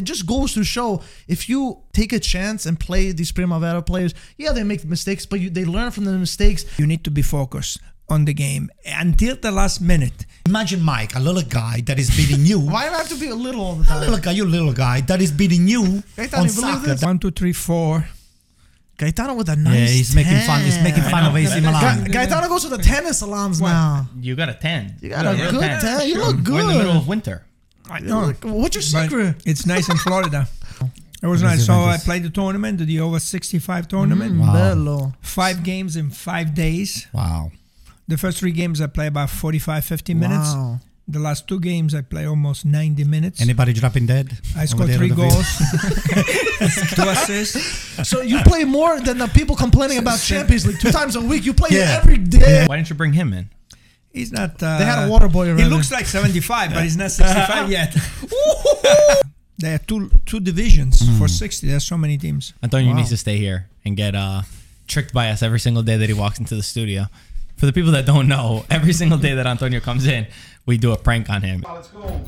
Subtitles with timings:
[0.00, 4.14] It just goes to show if you take a chance and play these Primavera players,
[4.38, 6.64] yeah, they make mistakes, but you, they learn from the mistakes.
[6.78, 10.24] You need to be focused on the game until the last minute.
[10.46, 12.58] Imagine Mike, a little guy that is beating you.
[12.74, 13.98] Why do I have to be a little all the time?
[13.98, 16.96] A little guy, you little guy that is beating you Gaetano, on you soccer.
[17.06, 18.08] One, two, three, four.
[18.96, 20.62] Gaetano with a nice Yeah, he's making fun.
[20.62, 22.04] He's making fun of AC Ga- Milan.
[22.04, 24.08] Gaetano goes to the tennis salons now.
[24.18, 24.96] You got a 10.
[25.00, 26.08] You got a real good 10.
[26.08, 27.44] You look We're in the middle of winter.
[27.90, 28.26] I know.
[28.26, 29.36] look- What's your But secret?
[29.44, 30.48] it's nice in Florida.
[31.22, 31.66] It was nice.
[31.66, 34.32] So I played the tournament, the over 65 tournament.
[34.40, 35.12] Mm, Bello.
[35.20, 37.06] Five games in five days.
[37.12, 37.52] Wow.
[38.08, 40.54] The first three games I play about 45, 50 minutes.
[40.54, 40.80] Wow.
[41.06, 43.42] The last two games I play almost 90 minutes.
[43.42, 44.32] Anybody dropping dead?
[44.56, 45.32] I scored three on the field?
[45.32, 47.60] goals, two assists.
[48.08, 51.44] So you play more than the people complaining about Champions League two times a week.
[51.44, 52.00] You play Yeah.
[52.02, 52.64] every day.
[52.66, 53.50] Why didn't you bring him in?
[54.12, 54.60] He's not.
[54.62, 55.58] Uh, They had a water boy around.
[55.58, 57.94] He looks like 75, but he's not 65 yet.
[59.58, 61.66] there are two two divisions for 60.
[61.68, 62.52] There's so many teams.
[62.62, 62.96] Antonio Wow.
[62.98, 64.42] needs to stay here and get uh,
[64.88, 67.06] tricked by us every single day that he walks into the studio.
[67.56, 70.26] For the people that don't know, every single day that Antonio comes in,
[70.66, 71.62] we do a prank on him.
[71.68, 72.20] Let's go.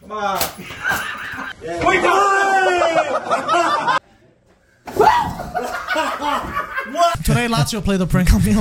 [0.00, 0.38] Come on.
[7.24, 8.52] Today Lazio played the prank on me.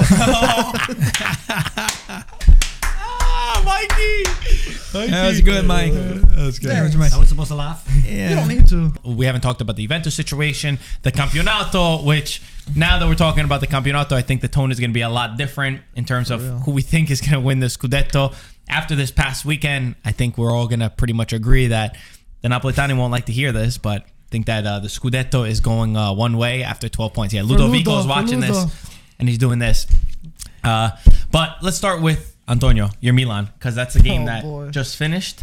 [3.72, 5.09] Ah, Mikey!
[5.11, 5.94] That was good, Mike.
[5.94, 6.72] That's good.
[6.72, 7.88] That was my- I was supposed to laugh.
[8.05, 8.94] You don't need to.
[9.03, 12.41] We haven't talked about the Juventus situation, the Campionato, which
[12.75, 15.02] now that we're talking about the Campionato, I think the tone is going to be
[15.02, 18.33] a lot different in terms of who we think is going to win the Scudetto.
[18.69, 21.97] After this past weekend, I think we're all going to pretty much agree that
[22.41, 25.59] the Napolitani won't like to hear this, but I think that uh, the Scudetto is
[25.59, 27.33] going uh, one way after 12 points.
[27.33, 28.53] Yeah, Ludovico Ludo, is watching Ludo.
[28.53, 29.88] this and he's doing this.
[30.63, 30.91] Uh,
[31.31, 34.69] but let's start with Antonio, your Milan, because that's a game Oh, that boy.
[34.69, 35.41] just finished.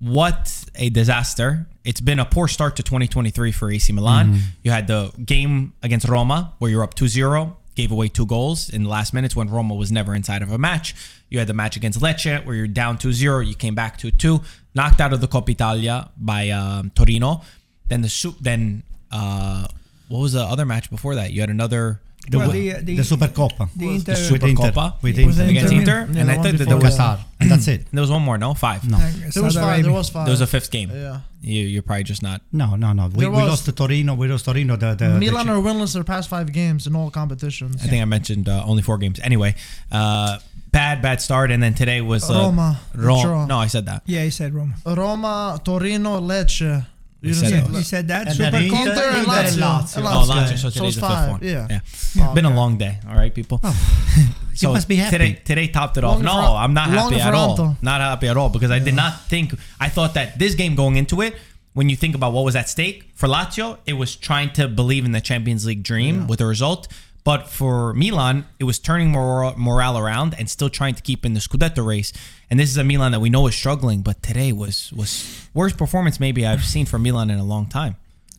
[0.00, 1.66] What a disaster.
[1.84, 4.26] It's been a poor start to 2023 for AC Milan.
[4.28, 4.38] Mm-hmm.
[4.64, 8.68] You had the game against Roma where you're up 2 0, gave away two goals
[8.68, 10.94] in the last minutes when Roma was never inside of a match.
[11.30, 14.10] You had the match against Lecce where you're down 2 0, you came back 2
[14.10, 14.40] 2,
[14.74, 17.42] knocked out of the Coppa Italia by um, Torino.
[17.88, 19.66] Then the soup, then uh,
[20.08, 21.32] what was the other match before that?
[21.32, 22.00] You had another.
[22.28, 23.68] The, Well, the, the, the Supercoppa.
[23.76, 24.70] the with Inter, Super Inter.
[24.72, 25.50] Coppa With With Inter.
[25.50, 26.00] against Inter.
[26.00, 27.18] Inter, Yeah, and I one thought that before there was, Qatar.
[27.40, 27.86] And that's it.
[27.92, 28.54] there was one more, no?
[28.54, 28.88] Five.
[28.90, 28.98] No.
[28.98, 29.82] There was five.
[29.84, 30.26] There was five.
[30.26, 30.90] There was a fifth game.
[30.90, 31.20] Yeah.
[31.42, 32.40] You, you're probably just not.
[32.52, 33.08] No, no, no.
[33.08, 34.14] We, we lost to Torino.
[34.14, 34.74] We lost Torino.
[34.76, 37.84] The, the, Milan the, are winless their past five games in all competitions.
[37.84, 39.20] I think I mentioned uh, only four games.
[39.22, 39.54] Anyway,
[39.92, 40.38] uh,
[40.72, 43.46] bad, bad start, and then today was uh, Roma, Ro- draw.
[43.46, 44.02] No, I said that.
[44.06, 44.74] yeah, he said Roma.
[44.84, 46.84] Roma, Torino, Lecce.
[47.28, 47.72] You said didn't it.
[47.72, 48.28] say He said that.
[48.28, 49.62] And then Super Inter- Inter and Lazio.
[49.62, 49.98] Lazio.
[49.98, 50.34] Oh, Lazio.
[50.34, 50.48] Lazio.
[50.50, 51.30] So So today's it's the fifth five.
[51.30, 51.40] one.
[51.42, 51.66] Yeah.
[51.70, 52.28] yeah.
[52.30, 52.98] Oh, Been a long day.
[53.08, 53.60] All right, people.
[53.62, 53.76] Oh.
[54.58, 55.10] You must be happy.
[55.18, 56.14] Today, today topped it off.
[56.14, 57.58] Long No, for- I'm not happy at all.
[57.58, 57.76] Ferranto.
[57.82, 59.52] Not happy at all because I did not think.
[59.78, 61.36] I thought that this game going into it,
[61.74, 65.04] when you think about what was at stake for Lazio, it was trying to believe
[65.04, 66.88] in the Champions League dream with a result.
[67.26, 71.34] But for Milan, it was turning mor- morale around and still trying to keep in
[71.34, 72.12] the Scudetto race.
[72.48, 75.10] And this is a Milan that we know is struggling, but today was was
[75.52, 77.96] worst performance maybe I've seen from Milan in a long time.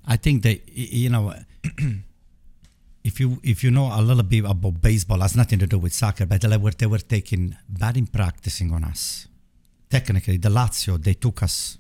[0.08, 1.40] I think that you know, uh,
[3.04, 5.92] if you if you know a little bit about baseball, has nothing to do with
[5.92, 9.28] soccer, but they were they were taking bad in practicing on us.
[9.90, 11.78] Technically, the Lazio they took us,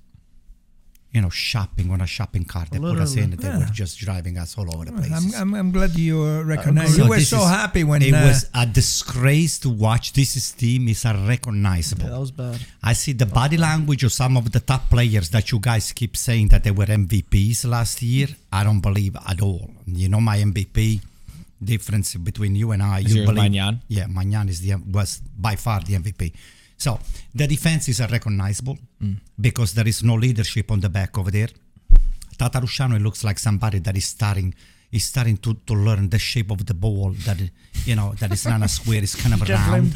[1.17, 2.69] you know, shopping on a shopping cart.
[2.69, 3.31] They put us in.
[3.31, 5.11] They were just driving us all over the place.
[5.11, 6.95] I'm, I'm, I'm glad you uh, recognize.
[6.95, 10.13] So you were so is- happy when it uh, was a disgrace to watch.
[10.13, 12.03] This team is unrecognizable.
[12.03, 12.59] Yeah, that was bad.
[12.83, 16.15] I see the body language of some of the top players that you guys keep
[16.15, 18.27] saying that they were MVPs last year.
[18.53, 19.71] I don't believe at all.
[19.87, 21.01] You know my MVP
[21.63, 22.99] difference between you and I.
[22.99, 23.81] Is you yours believe, Maignan?
[23.87, 26.31] Yeah, Maignan is the was by far the MVP.
[26.77, 26.99] So
[27.33, 29.17] the defense is unrecognizable Mm.
[29.39, 31.49] because there is no leadership on the back over there.
[32.37, 34.53] Tatarusanu looks like somebody that is starting
[34.91, 37.37] is starting to, to learn the shape of the ball that
[37.85, 39.93] you know that is not a square, it's kind of round.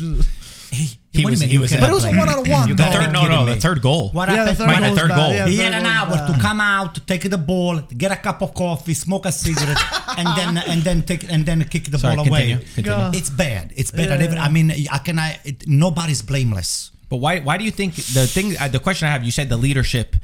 [0.71, 2.19] Hey, He was- you mean he was But it was a blame?
[2.19, 2.67] one on one.
[2.69, 3.55] You The third, no, no, me.
[3.55, 4.09] the third goal.
[4.11, 4.57] What Yeah, the happened?
[4.59, 5.33] third Mine, goal the third goal.
[5.33, 8.15] Yeah, He the had an hour was to come out, take the ball, get a
[8.15, 9.77] cup of coffee, smoke a cigarette,
[10.17, 12.55] and then and then take and then kick the Sorry, ball continue.
[12.55, 12.63] away.
[12.75, 12.89] continue.
[12.91, 13.11] Yeah.
[13.13, 13.73] It's bad.
[13.75, 14.07] It's bad.
[14.07, 14.43] Yeah, I, never, yeah.
[14.45, 15.19] I mean, I can.
[15.19, 16.91] I it, nobody's blameless.
[17.09, 17.41] But why?
[17.41, 18.55] Why do you think the thing?
[18.57, 19.25] Uh, the question I have.
[19.25, 20.15] You said the leadership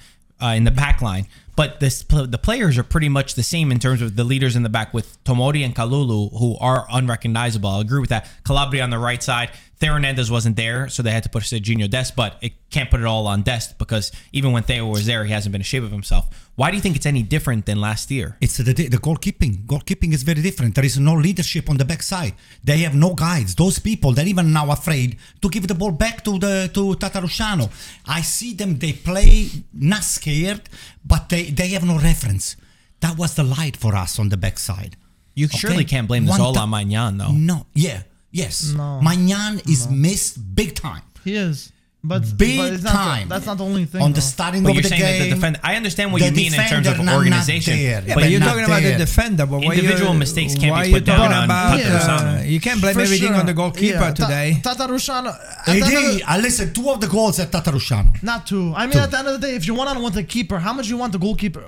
[0.41, 1.27] uh, in the back line,
[1.57, 4.61] but this the players are pretty much the same in terms of the leaders in
[4.61, 7.67] the back with Tomori and Kalulu, who are unrecognizable.
[7.69, 8.29] I agree with that.
[8.45, 9.49] Calabria on the right side.
[9.79, 12.99] Theo Hernandez wasn't there, so they had to put Sergiño Dest, but it can't put
[12.99, 15.83] it all on Dest because even when Theo was there, he hasn't been in shape
[15.83, 16.25] of himself.
[16.55, 18.37] Why do you think it's any different than last year?
[18.41, 19.67] It's the, the goalkeeping.
[19.67, 20.73] Goalkeeping is very different.
[20.73, 22.33] There is no leadership on the backside.
[22.63, 23.53] They have no guides.
[23.53, 27.69] Those people, they're even now afraid to give the ball back to the to Tatarusanu.
[28.07, 28.79] I see them.
[28.79, 30.63] They play not scared,
[31.05, 32.55] but they they have no reference.
[33.01, 34.97] That was the light for us on the backside.
[35.35, 35.57] You Okay.
[35.59, 37.31] surely can't blame this One all on Maignan, though.
[37.31, 38.01] No, yeah,
[38.37, 38.73] yes.
[38.73, 38.99] No.
[39.03, 41.03] Maignan is missed big time.
[41.23, 41.71] He is.
[42.03, 43.27] But, Big but it's not the- time.
[43.27, 44.01] that's not the only thing.
[44.01, 45.57] on the starting But of you're the saying that the game.
[45.63, 48.03] I understand what the you mean in terms of not- not organization, there.
[48.05, 49.45] Yeah, But but, you're not talking about the defender.
[49.45, 52.39] But Individual you, mistakes can't be put down talking on about, Tatarusanu.
[52.39, 53.35] uh, You can't blame For everything sure.
[53.35, 54.61] on the goalkeeper Yeah, today.
[54.63, 55.27] Tatarusanu.
[55.35, 56.73] at the Hey, end of D, the- I listen.
[56.73, 58.23] Two of the goals at Tatarusanu.
[58.23, 58.73] Not two.
[58.75, 58.99] I mean, Two.
[58.99, 60.87] at the end of the day, if you want on with the keeper, how much
[60.87, 61.63] you want the goalkeeper?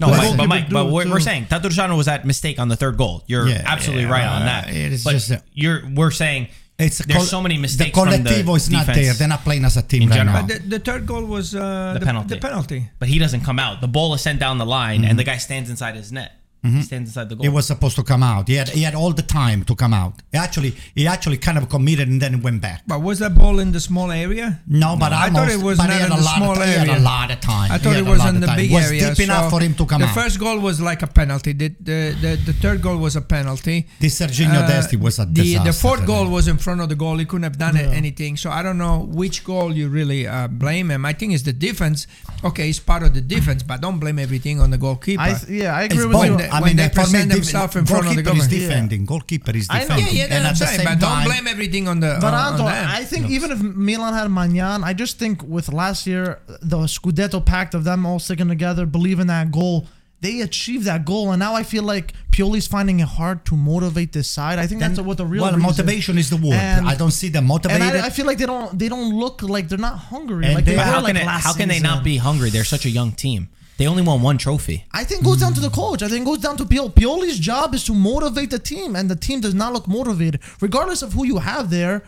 [0.00, 2.76] No, the Mike, but Mike, but we're, we're saying Tatarusanu was at mistake on the
[2.76, 3.24] third goal.
[3.26, 4.68] You're absolutely right on uh, that.
[4.70, 6.48] it is just you're we're saying
[6.86, 8.98] It's a there's col- so many mistakes The from the Collectivo is not defense.
[8.98, 9.14] there.
[9.14, 10.40] They're not playing as a team in right general.
[10.42, 10.46] now.
[10.46, 12.34] The, the third goal was uh, The penalty.
[12.34, 12.90] The penalty.
[12.98, 13.80] But he doesn't come out.
[13.80, 16.32] The ball is sent down the line, and the guy stands inside his net.
[16.64, 17.44] He stands inside the goal.
[17.44, 18.46] It was supposed to come out.
[18.48, 20.14] He had he had all the time to come out.
[20.30, 22.82] He actually he actually kind of committed and then went back.
[22.86, 24.60] But was that ball in the small area?
[24.68, 27.00] No, but I almost, thought it was not in the small of, He had area.
[27.00, 27.72] a lot of time.
[27.72, 28.56] I thought it was in of the time.
[28.58, 29.08] big was area.
[29.14, 30.14] deep enough for him to come out.
[30.14, 31.52] the first goal was like a penalty.
[31.52, 33.88] The the, the, the third goal was a penalty.
[33.98, 35.72] This Serginho Uh, Desti was a the disaster.
[35.72, 37.16] the fourth goal was in front of the goal.
[37.18, 37.90] He couldn't have done Yeah.
[38.02, 38.36] anything.
[38.36, 41.04] So I don't know which goal you really uh, blame him.
[41.04, 42.06] I think it's the defense.
[42.44, 45.20] Okay, it's part of the defense, but don't blame everything on the goalkeeper.
[45.22, 46.40] I, yeah, I agree It's with both.
[46.40, 46.51] you.
[46.60, 48.50] When they- I when mean, they for present def- themselves in front of the government.
[48.50, 48.90] goalkeeper is government.
[48.90, 49.04] defending.
[49.06, 49.80] Goalkeeper is I know.
[49.88, 50.06] defending.
[50.16, 52.34] yeah, yeah, and that's at the same but time, don't blame everything on the But
[52.34, 52.88] on, on Anto, them.
[52.90, 57.44] I think even if Milan had Maignan, I just think with last year, the Scudetto
[57.44, 59.86] pact of them all sticking together, believing that goal,
[60.20, 61.32] they achieved that goal.
[61.32, 64.58] And now I feel like Pioli's finding it hard to motivate this side.
[64.60, 66.54] I think then- that's what the real well, motivation is the word.
[66.54, 67.82] And- I don't see them And motivated.
[68.00, 70.64] I, I feel like they don't they don't look like they're not hungry And like
[70.64, 72.50] they they- were how like can it, how can they not be hungry?
[72.50, 73.48] They're such a young team.
[73.82, 74.84] They only won one trophy.
[74.92, 76.04] I think it goes down to the coach.
[76.04, 76.94] I think it goes down to Pioli.
[76.94, 80.40] Pioli's job is to motivate the team, and the team does not look motivated.
[80.60, 82.04] Regardless of who you have there,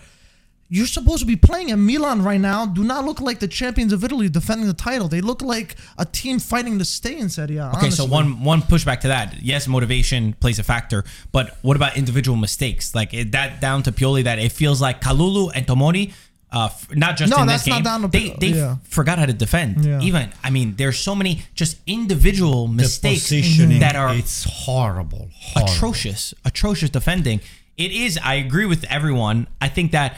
[0.68, 1.72] you're supposed to be playing.
[1.72, 5.08] And Milan right now do not look like the champions of Italy defending the title.
[5.08, 7.72] They look like a team fighting to stay in Serie A.
[7.76, 9.42] Okay, so one one pushback to that.
[9.42, 12.94] Yes, motivation plays a factor, but what about individual mistakes?
[12.94, 16.12] Like that down to Pioli that it feels like Kalulu and Tomori,
[16.54, 18.76] uh, not just No, in this that's not game, down to they they yeah.
[18.88, 19.84] forgot how to defend.
[19.84, 20.00] Yeah.
[20.00, 25.72] Even I mean, there's so many just individual mistakes that are it's horrible, horrible.
[25.72, 27.40] atrocious, atrocious defending.
[27.76, 28.18] It is.
[28.22, 29.48] I agree with everyone.
[29.60, 30.16] I think that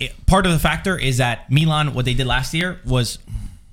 [0.00, 3.18] it, part of the factor is that Milan, what they did last year, was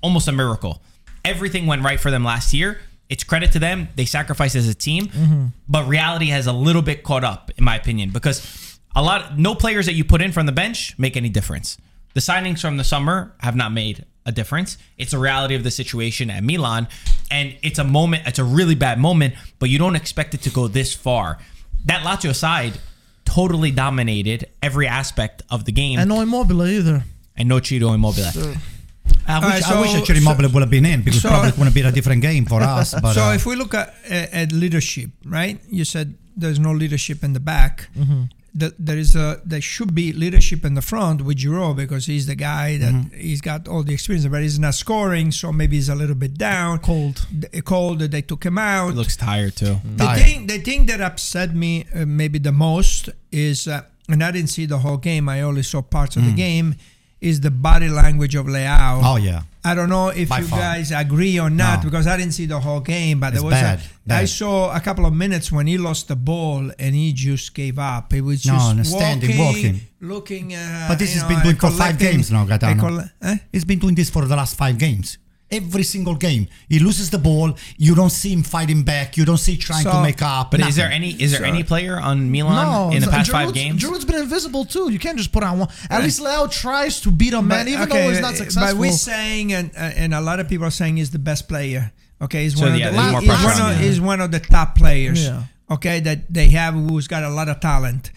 [0.00, 0.80] almost a miracle.
[1.24, 2.78] Everything went right for them last year.
[3.08, 3.88] It's credit to them.
[3.96, 7.74] They sacrificed as a team, but reality has a little bit caught up, in my
[7.74, 11.28] opinion, because a lot, no players that you put in from the bench make any
[11.28, 11.78] difference.
[12.14, 14.76] The signings from the summer have not made a difference.
[14.98, 16.88] It's a reality of the situation at Milan,
[17.30, 18.26] and it's a moment.
[18.26, 21.38] It's a really bad moment, but you don't expect it to go this far.
[21.86, 22.78] That Lazio side
[23.24, 27.04] totally dominated every aspect of the game, and no Immobile either.
[27.36, 28.24] and no Ciro Immobile.
[28.24, 31.50] I wish, Alright, I wish so- actually Immobile would have been in because so- probably
[31.50, 32.94] it would have been a different game for us.
[33.00, 35.60] But so uh, if we look at, at leadership, right?
[35.70, 37.88] You said there's no leadership in the back.
[37.96, 38.22] Mm-hmm.
[38.52, 42.26] That there is a there should be leadership in the front with Giroud because he's
[42.26, 43.16] the guy that Mm-hmm.
[43.16, 46.34] he's got all the experience, but he's not scoring, so maybe he's a little bit
[46.36, 46.78] down.
[46.80, 47.26] Cold.
[47.38, 48.00] D- Cold.
[48.00, 48.88] They took him out.
[48.90, 49.76] He looks tired too.
[49.96, 50.18] The Tired.
[50.22, 54.50] thing, the thing that upset me uh, maybe the most is, uh, and I didn't
[54.50, 55.28] see the whole game.
[55.28, 56.74] I only saw parts of the game.
[57.20, 59.00] Is the body language of Leao?
[59.04, 60.58] Oh yeah, I don't know if By you far.
[60.58, 61.90] guys agree or not No.
[61.90, 63.20] because I didn't see the whole game.
[63.20, 64.20] But It's there was bad, a, bad.
[64.22, 67.78] I saw a couple of minutes when he lost the ball and he just gave
[67.78, 68.12] up.
[68.12, 70.54] He was No, just no, standing, walking, looking.
[70.54, 72.80] Uh, But this has know, been doing for five games now, Gaetano.
[72.80, 73.36] colle- eh?
[73.52, 75.18] he's been doing this for the last five games.
[75.52, 77.54] Every single game, he loses the ball.
[77.76, 79.16] You don't see him fighting back.
[79.16, 80.52] You don't see trying to make up.
[80.52, 83.30] But is there any is there So- any player on Milan in the so past
[83.30, 83.82] five games?
[83.82, 84.90] Giroud's been invisible too.
[84.92, 85.68] You can't just put on one.
[85.88, 88.74] At least Leao tries to beat a man, even though he's not uh, successful.
[88.74, 91.48] But we're saying, and uh, and a lot of people are saying he's the best
[91.48, 91.92] player.
[92.22, 94.00] Okay, he's So, one yeah, of there's the more he's pressure one, on of, he's
[94.00, 95.24] one of the top players.
[95.24, 95.42] Yeah.
[95.70, 98.10] Okay, that they have who's got a lot of talent.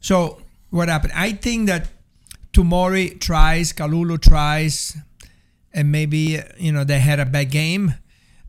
[0.00, 0.40] So
[0.70, 1.12] what happened?
[1.16, 1.88] I think that
[2.52, 4.96] Tomori tries, Kalulu tries,
[5.78, 7.94] and maybe you know they had a bad game.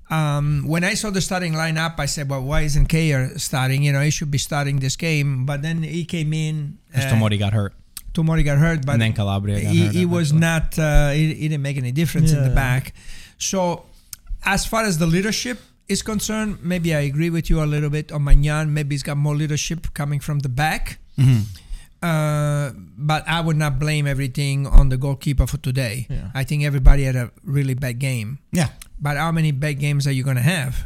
[0.09, 3.83] Um, when I saw the starting lineup, I said, "Well, why isn't Kjaer starting?
[3.83, 6.79] You know, he should be starting this game." But then he came in.
[6.87, 7.73] Because uh, Tomori got hurt,
[8.13, 9.95] Tomori got hurt, but and then Calabria got he, hurt.
[9.95, 10.79] he was not.
[10.79, 12.93] Uh, he, he didn't make any difference in the back.
[13.37, 13.85] So,
[14.43, 18.11] as far as the leadership is concerned, maybe I agree with you a little bit
[18.11, 18.69] on Maignan.
[18.69, 20.97] Maybe he's got more leadership coming from the back.
[21.17, 21.41] Mm-hmm.
[22.01, 26.07] Uh, but I would not blame everything on the goalkeeper for today.
[26.09, 26.31] Yeah.
[26.33, 28.39] I think everybody had a really bad game.
[28.51, 28.69] Yeah.
[28.99, 30.85] But how many bad games are you going to have?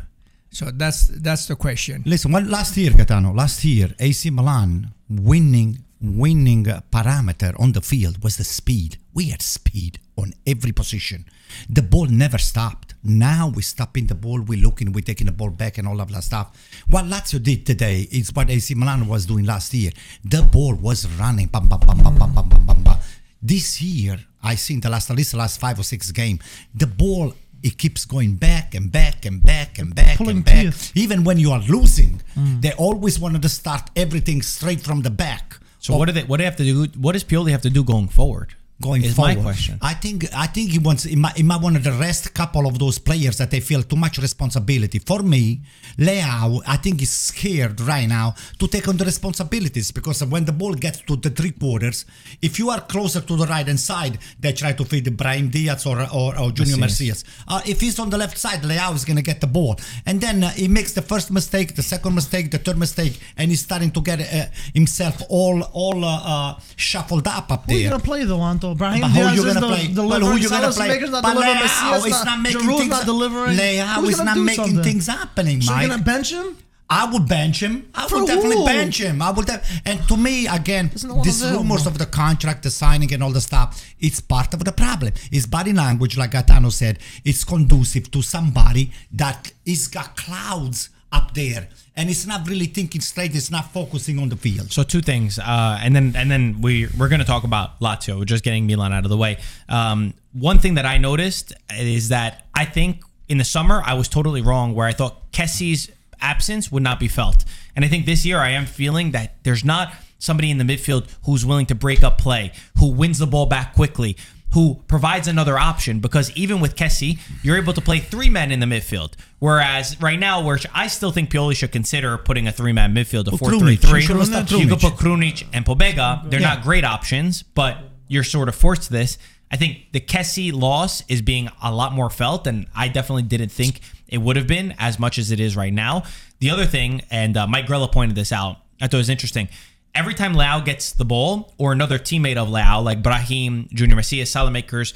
[0.49, 2.03] So that's that's the question.
[2.05, 8.23] Listen, well, last year, Gaetano, last year, AC Milan winning winning parameter on the field
[8.23, 8.97] was the speed.
[9.13, 9.99] We had speed.
[10.17, 11.25] On every position.
[11.69, 12.93] The ball never stopped.
[13.03, 16.11] Now we're stopping the ball, we're looking, we're taking the ball back and all of
[16.11, 16.47] that stuff.
[16.89, 19.91] What Lazio did today is what AC Milan was doing last year.
[20.23, 22.97] The ball was running, bam, bam, bam, bam, bam, bam, bam, bam, bam.
[23.41, 26.39] This year, I think the last, at least the last five or six game,
[26.73, 30.63] the ball it keeps going back and back and back and back Pulling and back.
[30.63, 30.91] teeth.
[30.95, 32.61] Even when you are losing, mm.
[32.61, 35.57] they always wanted to start everything straight from the back.
[35.79, 36.23] So what do they?
[36.23, 36.99] What do they have to do?
[36.99, 38.53] What does Pioli have to do going forward?
[38.81, 39.37] Going is forward.
[39.37, 39.77] my question.
[39.81, 42.67] I think I think he wants he might, he might want to rest a couple
[42.67, 44.99] of those players that they feel too much responsibility.
[44.99, 45.61] For me,
[45.97, 50.51] Leao, I think is scared right now to take on the responsibilities because when the
[50.51, 52.05] ball gets to the three quarters,
[52.41, 55.85] if you are closer to the right hand side, they try to feed Brahim Diaz
[55.85, 57.23] or or, or Junior Messias.
[57.47, 60.19] Uh, if he's on the left side, Leao is going to get the ball, and
[60.19, 63.61] then uh, he makes the first mistake, the second mistake, the third mistake, and he's
[63.61, 67.89] starting to get uh, himself all all uh, uh, shuffled up up Who are you
[67.89, 68.75] gonna play though, Anto?
[68.77, 69.93] Brahim But Diaz you is gonna the, play?
[70.07, 70.99] Well, who you gonna play?
[70.99, 71.59] Not But delivering.
[71.59, 73.57] Messias is not, making Giroud's things- not delivering.
[73.57, 74.83] Leao is gonna not making something?
[74.83, 75.81] things happening, So Mike.
[75.81, 76.57] you're gonna bench him?
[76.89, 77.85] I would bench him.
[77.95, 78.65] I For would definitely who?
[78.65, 79.21] bench him.
[79.21, 80.91] I would, def- and to me, again,
[81.23, 84.71] these rumors of the contract, the signing, and all the stuff, it's part of the
[84.71, 85.13] problem.
[85.31, 91.33] It's body language, like Gaetano said, it's conducive to somebody that is got clouds up
[91.35, 93.35] there, and it's not really thinking straight.
[93.35, 94.71] It's not focusing on the field.
[94.71, 98.25] So two things, uh, and then and then we we're going to talk about Lazio.
[98.25, 99.37] Just getting Milan out of the way.
[99.69, 104.07] Um, one thing that I noticed is that I think in the summer I was
[104.09, 105.89] totally wrong where I thought Kessie's
[106.19, 109.63] absence would not be felt, and I think this year I am feeling that there's
[109.63, 113.45] not somebody in the midfield who's willing to break up play, who wins the ball
[113.45, 114.17] back quickly.
[114.53, 118.59] Who provides another option because even with Kessie, you're able to play three men in
[118.59, 119.13] the midfield.
[119.39, 123.33] Whereas right now, where I still think Pioli should consider putting a three man midfield,
[123.33, 123.99] a 4 3 Krunic, 3.
[124.01, 126.29] you should've started You could put Krunic and Pobega.
[126.29, 126.55] They're Yeah.
[126.55, 129.17] not great options, but you're sort of forced to this.
[129.51, 133.49] I think the Kessie loss is being a lot more felt, and I definitely didn't
[133.51, 136.03] think it would have been as much as it is right now.
[136.39, 139.47] The other thing, and uh, Mike Grella pointed this out, I thought it was interesting.
[139.95, 144.33] Every time Leao gets the ball, or another teammate of Leao, like Brahim, Junior Messias,
[144.33, 144.93] Saelemaekers,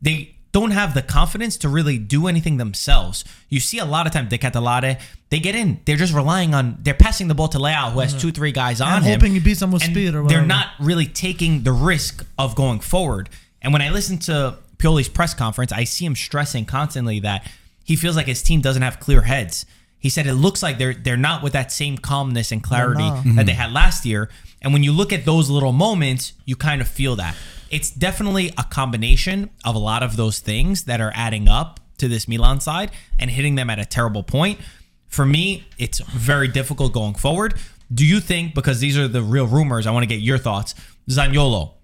[0.00, 3.24] they don't have the confidence to really do anything themselves.
[3.48, 5.80] You see a lot of times, De Ketelaere, they get in.
[5.86, 8.80] They're just relying on, they're passing the ball to Leao, who has two, three guys
[8.80, 9.18] on And him.
[9.20, 10.40] hoping he beats them with speed or whatever.
[10.40, 13.30] They're not really taking the risk of going forward.
[13.62, 17.50] And when I listen to Pioli's press conference, I see him stressing constantly that
[17.84, 19.64] he feels like his team doesn't have clear heads.
[20.02, 23.24] He said it looks like they're they're not with that same calmness and clarity not.
[23.24, 23.60] that they mm-hmm.
[23.60, 24.28] had last year.
[24.60, 27.36] And when you look at those little moments, you kind of feel that.
[27.70, 32.08] It's definitely a combination of a lot of those things that are adding up to
[32.08, 34.58] this Milan side and hitting them at a terrible point.
[35.06, 37.54] For me, it's very difficult going forward.
[37.94, 40.74] Do you think, because these are the real rumors, I want to get your thoughts,
[41.08, 41.74] Zaniolo,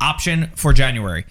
[0.00, 1.26] option for January.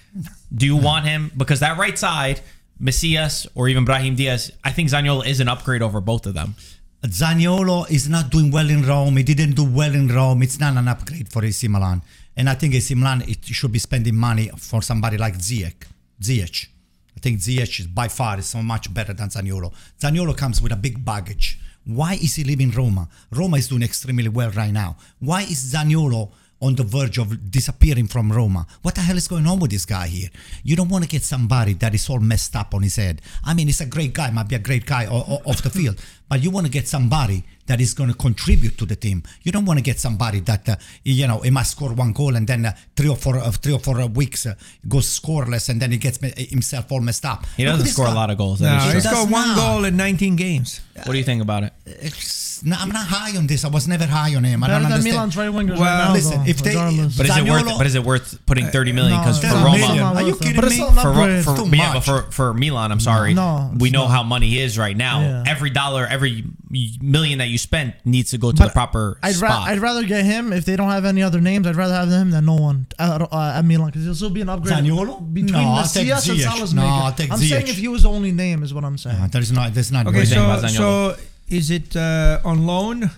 [0.54, 1.32] Do you want him?
[1.36, 2.42] Because that right side,
[2.80, 6.56] Messias or even Brahim Diaz, I think Zaniolo is an upgrade over both of them.
[7.04, 9.18] Zaniolo is not doing well in Rome.
[9.18, 10.44] He didn't do well in Rome.
[10.44, 12.02] It's not an upgrade for AC Milan.
[12.36, 15.86] And I think AC Milan it should be spending money for somebody like Ziyech.
[16.22, 16.68] Ziyech.
[17.16, 19.74] I think Ziyech is by far is so much better than Zaniolo.
[20.00, 21.60] Zaniolo comes with a big baggage.
[21.86, 23.08] Why is he leaving Roma?
[23.32, 24.98] Roma is doing extremely well right now.
[25.20, 28.68] Why is Zaniolo on the verge of disappearing from Roma?
[28.82, 30.30] What the hell is going on with this guy here?
[30.64, 33.22] You don't want to get somebody that is all messed up on his head.
[33.44, 36.42] I mean, he's a great guy, might be a great guy off the field, but
[36.44, 39.22] you want to get somebody that is going to contribute to the team.
[39.44, 42.36] You don't want to get somebody that uh, you know he might score one goal
[42.36, 44.56] and then uh, three or four uh, three or four uh, weeks uh,
[44.88, 47.46] goes scoreless and then he gets me- himself all messed up.
[47.58, 48.60] He doesn't this score a lot of goals.
[48.62, 48.94] No, he true.
[48.96, 49.58] he's does got one not.
[49.58, 50.82] goal in 19 games.
[50.96, 51.74] What do you think about it?
[51.86, 53.64] It's, no, I'm not high on this.
[53.64, 54.64] I was never high on him.
[54.64, 55.16] I Better don't than understand.
[55.16, 56.14] Milan's right wingers Well, right now.
[56.14, 57.18] listen, though, if they- regardless.
[57.18, 57.66] But is it worth?
[57.78, 59.14] But is it worth putting thirty million?
[59.16, 60.04] No, Because it's for Roma, million.
[60.04, 60.72] Are you kidding But me?
[60.72, 63.34] still for, for, yeah, but for, for Milan, I'm sorry.
[63.36, 64.12] No, we know not.
[64.12, 65.22] how money is right now.
[65.22, 65.44] Yeah.
[65.48, 69.36] Every dollar, every million that you spent needs to go to But the proper I'd,
[69.38, 69.70] ra- spot.
[69.70, 71.66] I'd rather get him if they don't have any other names.
[71.68, 74.42] I'd rather have him than no one at, uh, at Milan because he'll still be
[74.42, 74.76] an upgrade.
[74.78, 75.34] Zaniolo?
[75.34, 76.44] between No, I'll take and Ziyech.
[76.44, 78.98] Salas No, I'll take I'm saying if he was the only name is what I'm
[78.98, 79.16] saying.
[79.18, 79.74] Uh, there's not.
[79.74, 80.08] There's not.
[80.08, 81.16] Okay, really- think so about so
[81.50, 83.10] is it uh, on loan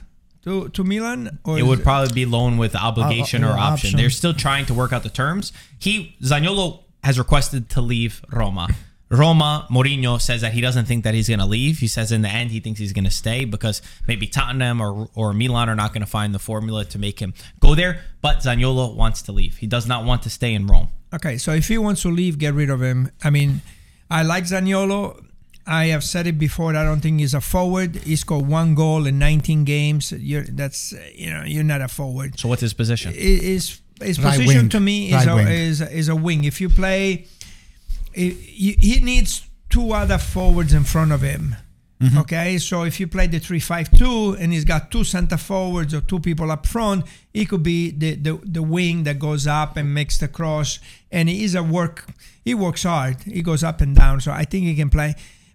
[0.43, 3.58] to to Milan or it is would probably be loan with obligation Uh, uh, or
[3.58, 3.74] option.
[3.88, 3.98] option.
[3.98, 5.51] They're still trying to work out the terms.
[5.79, 8.67] He Zaniolo has requested to leave Roma.
[9.12, 11.80] Roma Mourinho says that he doesn't think that he's going to leave.
[11.80, 15.10] He says in the end he thinks he's going to stay because maybe Tottenham or
[15.15, 18.00] or Milan are not going to find the formula to make him go there.
[18.22, 19.58] But Zaniolo wants to leave.
[19.58, 20.88] He does not want to stay in Rome.
[21.13, 23.12] Okay, so if he wants to leave, get rid of him.
[23.22, 23.62] I mean,
[24.10, 25.25] I like Zaniolo.
[25.68, 26.75] I have said it before.
[26.75, 27.98] I don't think he's a forward.
[27.98, 30.12] He scored one goal in 19 games.
[30.13, 32.39] You're that's you know you're not a forward.
[32.39, 33.12] So what's his position?
[33.12, 34.70] I- His his position wing.
[34.70, 36.46] to me is Right a, is is a wing.
[36.46, 37.27] If you play
[38.13, 41.56] he, needs two other forwards in front of him.
[42.01, 42.18] Mm-hmm.
[42.18, 46.20] Okay, so if you play the three-five-two and he's got two center forwards or two
[46.20, 50.18] people up front, he could be the, the, the wing that goes up and makes
[50.18, 50.80] the cross.
[51.12, 52.08] And he is a work.
[52.44, 53.22] He works hard.
[53.22, 54.20] He goes up and down.
[54.20, 55.13] So I think he can play,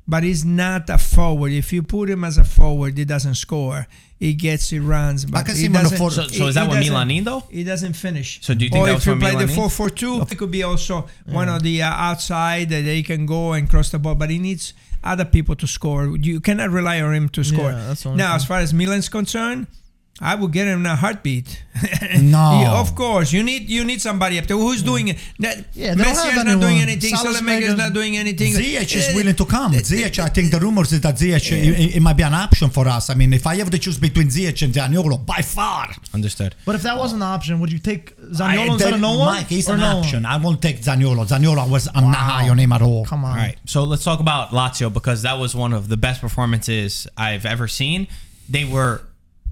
[0.09, 1.53] but he's not a forward.
[1.53, 3.87] If you put him as a forward, he doesn't score.
[4.19, 5.99] He gets, he runs, but can he see him on the doesn't.
[5.99, 7.45] for- So- so is that what Milan need, though?
[7.51, 8.39] He doesn't finish.
[8.41, 9.55] So do you think or that if you play Milan the need?
[9.57, 13.27] four four two, it could be also one of the uh, outside that they can
[13.27, 14.73] go and cross the ball, but he needs
[15.05, 16.17] other people to score.
[16.17, 17.73] You cannot rely on him to score.
[17.73, 18.37] that's the only now, thing.
[18.37, 19.67] as far as Milan's concerned,
[20.19, 21.63] I would get him in a heartbeat.
[22.19, 22.61] No.
[22.63, 23.33] Yeah, of course.
[23.35, 25.19] You need you need somebody up there who's doing it.
[25.39, 27.15] That, Yeah, don't Messi is not doing anything.
[27.15, 28.55] Salas Salamaker is not doing anything.
[28.55, 29.73] Ziyech is Eh, willing to come.
[29.73, 32.89] Ziyech, I think the rumors is that Ziyech, it, it might be an option for
[32.89, 33.11] us.
[33.11, 35.89] I mean, if I have to choose between Ziyech and Zaniolo, by far.
[36.15, 36.55] Understood.
[36.65, 38.23] But if that was an option, would you take I-
[38.57, 39.35] Zaniolo instead of no one?
[39.35, 40.05] Mike, he's an no one?
[40.05, 40.25] option.
[40.25, 41.27] I won't take Zaniolo.
[41.29, 43.05] Zaniolo was, I'm not high on him at all.
[43.05, 43.33] Come on.
[43.33, 43.57] All right.
[43.67, 47.69] So let's talk about Lazio because that was one of the best performances I've ever
[47.69, 48.09] seen.
[48.49, 49.03] They were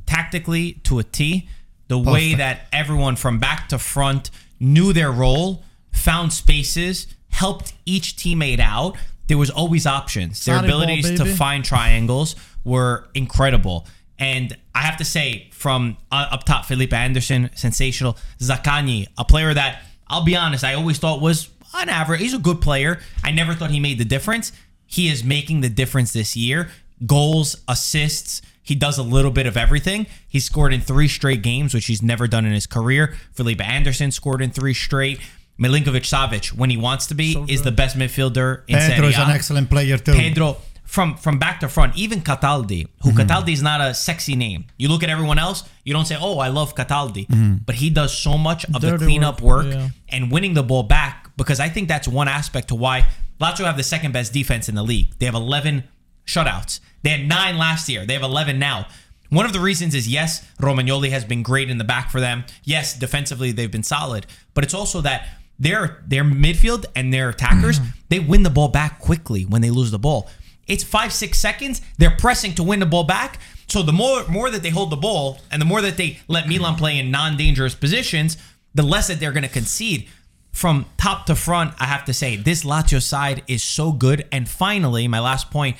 [0.06, 1.48] tactically to a T.
[1.88, 8.16] The way that everyone from back to front knew their role, found spaces, helped each
[8.16, 8.96] teammate out.
[9.26, 10.44] There was always options.
[10.44, 13.86] Their Sonic ball, abilities to find triangles were incredible.
[14.18, 18.16] And I have to say, from uh, up top, Felipe Anderson, sensational.
[18.38, 22.20] Zaccagni, a player that I'll be honest, I always thought was on average.
[22.20, 23.00] He's a good player.
[23.22, 24.52] I never thought he made the difference.
[24.86, 26.70] He is making the difference this year.
[27.04, 28.42] Goals, assists.
[28.64, 30.06] He does a little bit of everything.
[30.26, 33.14] He scored in three straight games, which he's never done in his career.
[33.32, 35.20] Felipe Anderson scored in three straight.
[35.60, 39.18] Milinkovic Savic, when he wants to be, is the best midfielder in Pedro Serie is
[39.18, 40.14] an excellent player too.
[40.14, 43.20] Pedro from from back to front, even Cataldi, who mm-hmm.
[43.20, 44.64] Cataldi is not a sexy name.
[44.78, 47.56] You look at everyone else, you don't say, "Oh, I love Cataldi," mm-hmm.
[47.66, 49.88] but he does so much of the cleanup work, work, yeah.
[50.08, 53.06] and winning the ball back because I think that's one aspect to why
[53.40, 55.18] Lazio have the second best defense in the league.
[55.18, 55.84] They have 11
[56.26, 56.80] shutouts.
[57.02, 58.06] They had nine last year.
[58.06, 58.86] They have 11 now.
[59.30, 62.44] One of the reasons is yes, Romagnoli has been great in the back for them.
[62.62, 67.78] Yes, defensively they've been solid, but it's also that their their midfield and their attackers
[67.78, 67.90] mm-hmm.
[68.08, 70.28] they win the ball back quickly when they lose the ball.
[70.66, 71.80] It's five six seconds.
[71.98, 73.38] They're pressing to win the ball back.
[73.68, 76.48] So the more more that they hold the ball and the more that they let
[76.48, 78.36] Milan play in non dangerous positions,
[78.74, 80.08] the less that they're going to concede.
[80.52, 84.28] From top to front, I have to say this Lazio side is so good.
[84.30, 85.76] And finally, my last point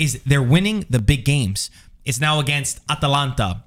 [0.00, 1.70] is they're winning the big games.
[2.04, 3.64] It's now against Atalanta,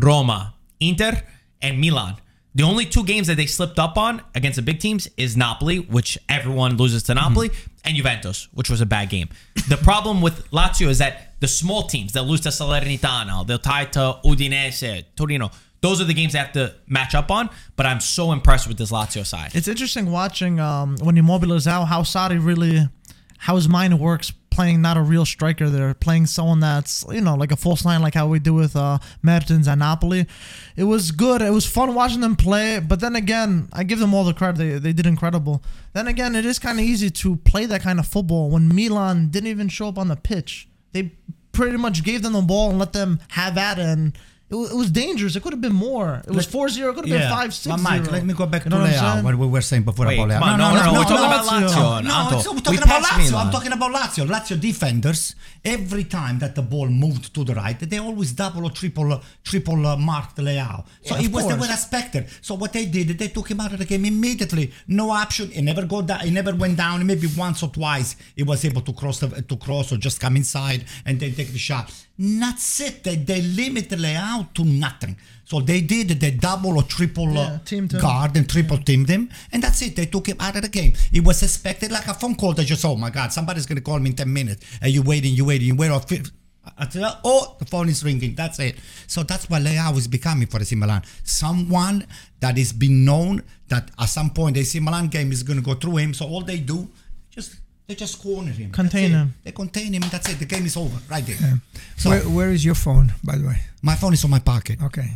[0.00, 1.22] Roma, Inter,
[1.62, 2.16] and Milan.
[2.54, 5.78] The only two games that they slipped up on against the big teams is Napoli,
[5.78, 7.50] which everyone loses to Napoli,
[7.82, 9.30] and Juventus, which was a bad game.
[9.70, 13.86] The problem with Lazio is that the small teams, they'll lose to Salernitana, they'll tie
[13.86, 15.50] to Udinese, Torino.
[15.80, 18.76] Those are the games they have to match up on, but I'm so impressed with
[18.76, 19.52] this Lazio side.
[19.54, 22.86] It's interesting watching um, when Immobile is out how Sarri really,
[23.38, 27.34] how his mind works playing not a real striker They're playing someone that's, you know,
[27.34, 30.26] like a false nine, like how we do with uh, Mertens and Napoli.
[30.76, 31.42] It was good.
[31.42, 34.58] It was fun watching them play, but then again, I give them all the credit.
[34.58, 35.62] They, they did incredible.
[35.94, 39.28] Then again, it is kind of easy to play that kind of football when Milan
[39.30, 40.68] didn't even show up on the pitch.
[40.92, 41.12] They
[41.52, 44.16] pretty much gave them the ball and let them have at it, and
[44.52, 45.34] it, wa- it was dangerous.
[45.36, 46.22] It could have been more.
[46.28, 46.90] It was 4 0.
[46.90, 48.84] It could have been 5 6 But Mike, let me go back You know to
[48.84, 50.42] I'm Leao, what we were saying before Wait, about Leao.
[50.42, 52.04] on, no, no, no, we're talking about Lazio.
[52.04, 53.34] No, it's- we're talking about Lazio.
[53.42, 54.24] I'm talking about Lazio.
[54.34, 55.34] Lazio defenders,
[55.64, 59.86] every time that the ball moved to the right, they always double or triple, triple
[59.86, 60.84] uh, marked Leao.
[61.06, 62.26] So Yeah, it was they were expected.
[62.40, 64.72] So what they did, they took him out of the game immediately.
[64.86, 65.50] No option.
[65.50, 66.20] He never go down.
[66.20, 67.06] He never went down.
[67.06, 70.36] Maybe once or twice he was able to cross the, to cross or just come
[70.36, 71.90] inside and then take the shot.
[72.18, 73.02] That's it.
[73.04, 75.16] They, they limit Leao to nothing.
[75.44, 79.28] So they did the double or triple uh, Yeah, teamed guard and triple teamed them,
[79.52, 79.96] and that's it.
[79.96, 80.92] They took him out of the game.
[81.12, 83.98] It was expected like a phone call that just, oh my God, somebody's gonna call
[83.98, 84.64] me in 10 minutes.
[84.80, 85.90] And you waiting, you waiting, you wait.
[85.90, 86.30] Or fif-
[86.78, 88.34] until, oh, the phone is ringing.
[88.34, 88.76] That's it.
[89.08, 91.02] So that's what Leao is becoming for AC Milan.
[91.24, 92.06] Someone
[92.40, 95.74] that is been known that at some point the AC Milan game is gonna go
[95.74, 96.14] through him.
[96.14, 96.88] So all they do,
[97.30, 98.70] just they just corner him.
[98.70, 99.34] Contain him.
[99.44, 100.02] They contain him.
[100.02, 100.38] And that's it.
[100.38, 101.60] The game is over right there.
[101.96, 103.56] So Where, where is your phone, by the way?
[103.82, 104.80] my phone is on my pocket.
[104.82, 105.08] Okay.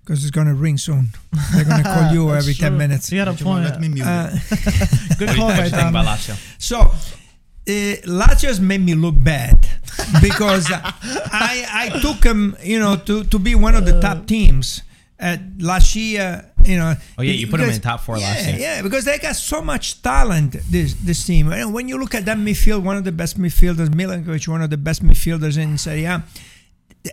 [0.00, 1.08] Because it's going to ring soon.
[1.54, 3.10] They're going to call you That's every 10 minutes.
[3.10, 3.64] You got a Don't you point.
[3.64, 4.06] Let me mute.
[4.06, 4.28] Uh.
[5.18, 6.06] Good What do call you by guys think about Dom.
[6.16, 6.36] Lazio?
[6.58, 9.66] So, uh, Lazio's made me look bad
[10.20, 11.64] because I
[11.94, 14.82] I took him, you know, to, to be one of the top teams
[15.18, 16.50] at last year.
[16.64, 16.94] You know.
[17.18, 18.58] Oh, yeah, you put because- in top four yeah, last year.
[18.58, 20.56] Yeah, because they got so much talent.
[20.70, 21.52] This this team.
[21.52, 24.70] And when you look at that midfield, one of the best midfielders, Milinkovic, one of
[24.70, 26.24] the best midfielders in Serie A.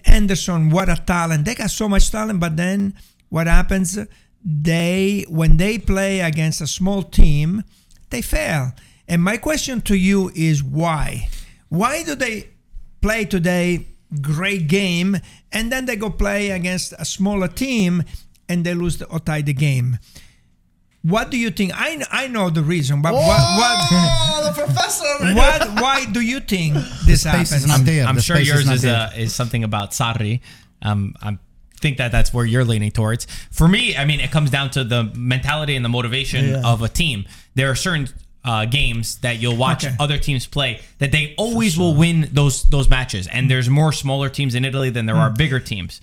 [0.06, 1.46] Anderson, what a talent!
[1.46, 2.94] They got so much talent, but then
[3.30, 4.00] what happens?
[4.44, 7.64] They when they play against a small team,
[8.10, 8.72] they fail.
[9.08, 11.28] And my question to you is why?
[11.68, 12.48] Why do they
[13.02, 13.88] play today
[14.22, 15.18] great game
[15.52, 18.04] and then they go play against a smaller team
[18.52, 19.98] and they lose the, or tie the game?
[21.04, 21.72] What do you think?
[21.74, 25.06] I, I know the reason, but what, Oh, the professor.
[25.36, 26.76] what, what why do you think
[27.08, 27.68] this space is happens?
[27.68, 28.06] not there.
[28.06, 28.96] I'm sure yours not is there.
[29.10, 30.42] uh, is something about Sarri.
[30.84, 31.38] Um, I
[31.80, 33.26] think that that's where you're leaning towards.
[33.52, 36.62] For me, I mean, it comes down to the mentality and the motivation Yeah.
[36.72, 37.26] of a team.
[37.56, 38.08] There are certain
[38.44, 39.96] uh, games that you'll watch Okay.
[40.00, 43.26] other teams play that they always will win those those matches.
[43.28, 45.22] And there's more smaller teams in Italy than there Hmm.
[45.22, 46.00] are bigger teams.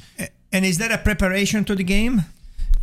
[0.53, 2.25] And is that a preparation to the game?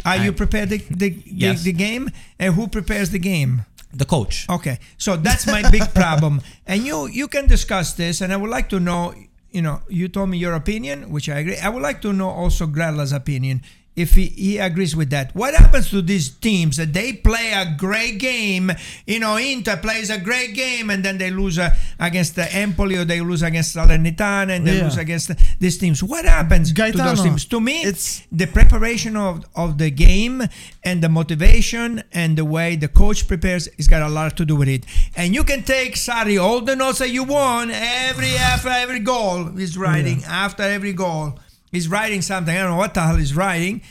[0.03, 1.63] Are you prepared the, the, Yes.
[1.63, 2.10] the, the game?
[2.39, 3.65] And who prepares the game?
[3.93, 4.45] The coach.
[4.49, 8.49] Okay, so that's my big problem, and you you can discuss this, and I would
[8.51, 9.13] like to know.
[9.51, 11.55] You know, you told me your opinion, which I agree.
[11.58, 13.62] I would like to know also Grella's opinion
[13.95, 15.34] if he, he agrees with that.
[15.36, 18.71] What happens to these teams that they play a great game?
[19.08, 22.97] You know, Inter plays a great game, and then they lose uh, against the Empoli
[22.97, 24.84] or they lose against Salernitana, and they Yeah.
[24.84, 26.03] lose against these teams.
[26.03, 27.45] What happens to those teams?
[27.45, 30.43] To me, it's- the preparation of, of the game
[30.84, 34.55] and the motivation and the way the coach prepares has got a lot to do
[34.55, 34.86] with it.
[35.15, 39.45] And you can take sorry all the notes that you want every after every goal
[39.55, 41.39] he's writing after every goal
[41.75, 42.55] he's writing something.
[42.55, 43.81] I don't know what the hell he's writing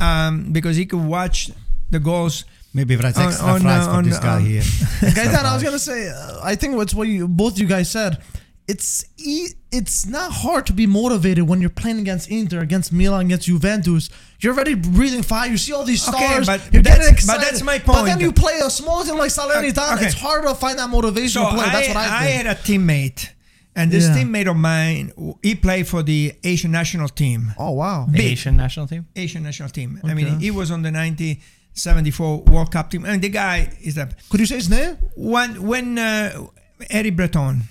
[0.00, 1.50] um, because he could watch
[1.90, 2.44] the goals.
[2.74, 4.62] Maybe writes On- extra on, fries uh, for on, this guy uh, here.
[5.16, 8.22] Gaetan, I was gonna say, uh, I think what's what you both you guys said.
[8.68, 13.26] It's e- it's not hard to be motivated when you're playing against Inter, against Milan,
[13.26, 14.08] against Juventus.
[14.40, 15.50] You're already breathing fire.
[15.50, 16.46] You see all these Okay, stars.
[16.46, 17.86] but you're that's- getting but that's my point.
[17.98, 19.96] But then you play a small team like Salernitana.
[19.96, 20.06] Okay.
[20.06, 21.66] It's hard to find that motivation So to play.
[21.66, 22.46] That's I, what I I think.
[22.46, 23.28] had a teammate,
[23.74, 24.16] and this Yeah.
[24.16, 27.54] teammate of mine, he played for the Asian national team.
[27.58, 28.06] oh wow.
[28.10, 28.32] Big.
[28.32, 29.06] Asian national team.
[29.16, 30.00] Asian national team.
[30.04, 34.08] I mean, he was on the 1974 World Cup team, and the guy is a
[34.30, 34.96] Could you say his name?
[35.16, 36.46] when when uh,
[36.90, 37.62] Eddie Breton.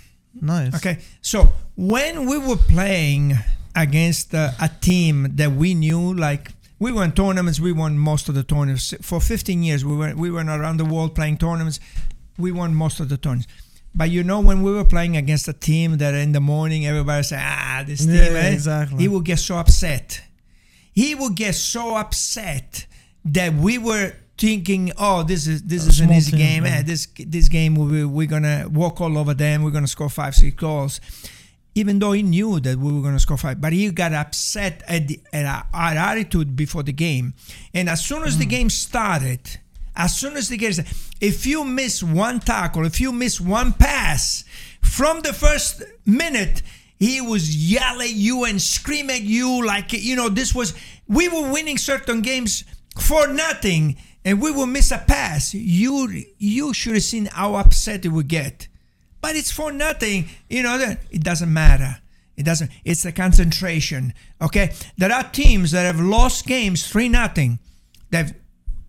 [0.41, 0.73] Nice.
[0.75, 3.37] Okay, so when we were playing
[3.75, 8.35] against uh, a team that we knew, like we won tournaments, we won most of
[8.35, 9.83] the tournaments for 15 years.
[9.83, 11.79] We were we went around the world playing tournaments.
[12.37, 13.47] We won most of the tournaments.
[13.93, 17.23] But you know, when we were playing against a team that in the morning everybody
[17.23, 18.97] say, "Ah, this team," Yeah, eh?" exactly.
[18.99, 20.21] he would get so upset.
[20.93, 22.85] He would get so upset
[23.25, 26.65] that we were thinking, "Oh, this is this A is an easy team, game.
[26.65, 26.77] yeah.
[26.77, 29.61] Eh, this this game we we're gonna walk all over them.
[29.63, 31.01] We're gonna score five, six goals."
[31.73, 35.07] Even though he knew that we were gonna score five, but he got upset at,
[35.07, 37.33] the, at our, our attitude before the game.
[37.73, 39.39] And as soon as the game started,
[39.95, 43.73] as soon as the game started, if you miss one tackle, if you miss one
[43.73, 44.43] pass,
[44.81, 46.61] from the first minute,
[47.01, 50.75] he was yell at you and scream at you like you know this was
[51.07, 52.63] we were winning certain games
[52.99, 55.53] for nothing and we will miss a pass.
[55.53, 58.67] You you should have seen how upset it would get.
[59.19, 61.97] But it's for nothing you know that it doesn't matter.
[62.37, 64.73] It doesn't it's the concentration okay?
[64.97, 67.57] There are teams that have lost games three nothing.
[68.11, 68.33] They've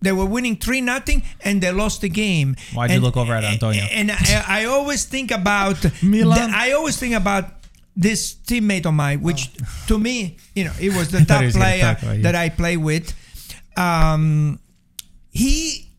[0.03, 2.55] they were winning three nothing and they lost the game.
[2.73, 3.83] Why'd you look over at Antonio?
[3.91, 6.51] And I, I always think about Milan?
[6.51, 7.45] the- I always think about
[7.95, 9.49] this teammate of mine, which
[9.87, 12.23] to me, you know, it was the top was player talk about you.
[12.23, 13.13] that I play with.
[13.77, 14.59] Um,
[15.31, 15.89] he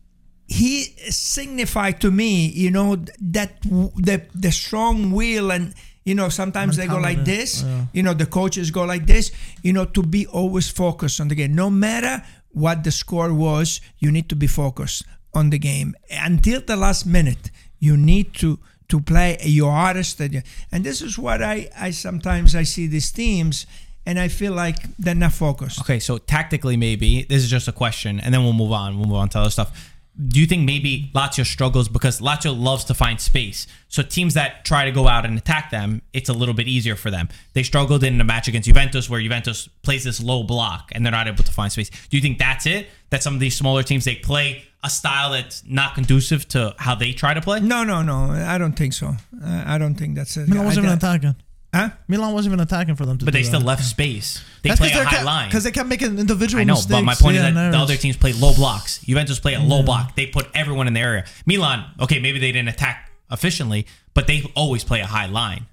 [0.47, 6.77] he signified to me, you know, that the the strong will and you know sometimes
[6.77, 7.85] they go like this, yeah.
[7.93, 9.31] you know, the coaches go like this,
[9.63, 12.21] you know, to be always focused on the game, no matter
[12.55, 17.05] what the score was, you need to be focused on the game until the last
[17.05, 17.51] minute.
[17.79, 22.63] You need to to play your hardest, and this is what I I sometimes I
[22.63, 23.67] see these teams.
[24.07, 25.81] And I feel like they're not focused.
[25.81, 28.99] Okay, so tactically, maybe this is just a question, and then we'll move on.
[28.99, 29.94] We'll move on to other stuff.
[30.27, 33.67] Do you think maybe Lazio struggles because Lazio loves to find space?
[33.89, 36.95] So teams that try to go out and attack them, it's a little bit easier
[36.95, 37.27] for them.
[37.53, 41.11] They struggled in a match against Juventus where Juventus plays this low block and they're
[41.11, 41.89] not able to find space.
[41.89, 42.87] Do you think that's it?
[43.09, 46.95] That some of these smaller teams they play a style that's not conducive to how
[46.95, 47.59] they try to play?
[47.59, 48.31] No, no, no.
[48.31, 49.07] I don't think so.
[49.07, 50.47] Uh, I don't think that's it.
[50.47, 51.35] Milan wasn't I, even attacking.
[51.75, 51.89] Huh?
[52.07, 53.65] Milan wasn't even attacking for them to But they still that.
[53.65, 54.41] left space.
[54.61, 55.49] They play a high line.
[55.49, 56.91] because they kept making individual I know, mistakes.
[56.91, 58.99] but my point yeah, is that the other teams play low blocks.
[58.99, 60.15] Juventus play a low block.
[60.15, 61.25] They put everyone in the area.
[61.45, 65.65] Milan, okay, maybe they didn't attack efficiently, but they always play a high line.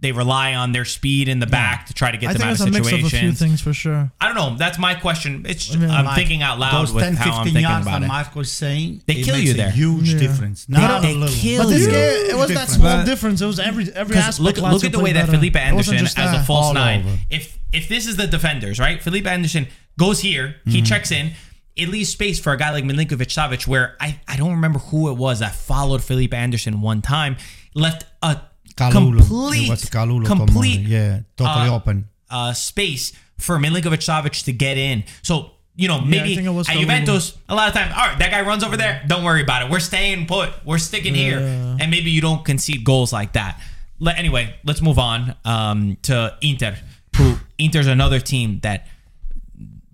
[0.00, 2.48] They rely on their speed in the back to try to get I them think
[2.48, 3.38] out it's of a mix of a few situations.
[3.38, 4.10] things for sure.
[4.20, 4.56] I don't know.
[4.58, 5.46] That's my question.
[5.48, 7.86] It's I mean, I'm Like, thinking out loud Those with 10, how I'm thinking yards
[7.86, 8.08] about that it.
[8.08, 9.70] Marco is saying, They it kill makes you a there.
[9.70, 10.18] huge Yeah.
[10.18, 10.68] difference.
[10.68, 11.34] Not They a little.
[11.34, 11.90] kill But this you.
[11.92, 13.40] game, it was that small But- difference.
[13.40, 14.58] It was every every 'Cause aspect.
[14.58, 15.38] look, look at the way that better.
[15.38, 17.00] Felipe Anderson just as a false nine.
[17.06, 17.18] over.
[17.30, 19.02] If if this is the defenders, right?
[19.02, 19.66] Felipe Anderson
[19.98, 20.84] goes here, he Mm-hmm.
[20.84, 21.32] checks in.
[21.76, 25.10] It leaves space for a guy like Milinkovic Savic, where I, I don't remember who
[25.10, 27.36] it was that followed Felipe Anderson one time,
[27.74, 28.40] left a
[28.76, 29.18] Kalulu.
[29.18, 32.08] complete, Kalulu complete, Yeah, totally uh, open.
[32.30, 35.04] uh, space for Milinkovic Savic to get in.
[35.22, 36.80] So you know maybe was at Kalulu.
[36.80, 37.92] Juventus a lot of times.
[37.96, 39.02] All right, that guy runs over there.
[39.08, 39.70] Don't worry about it.
[39.70, 40.50] We're staying put.
[40.64, 43.60] We're sticking here, and maybe you don't concede goals like that.
[43.98, 46.76] Let, anyway, let's move on um, to Inter.
[47.16, 48.86] Who Inter's another team that.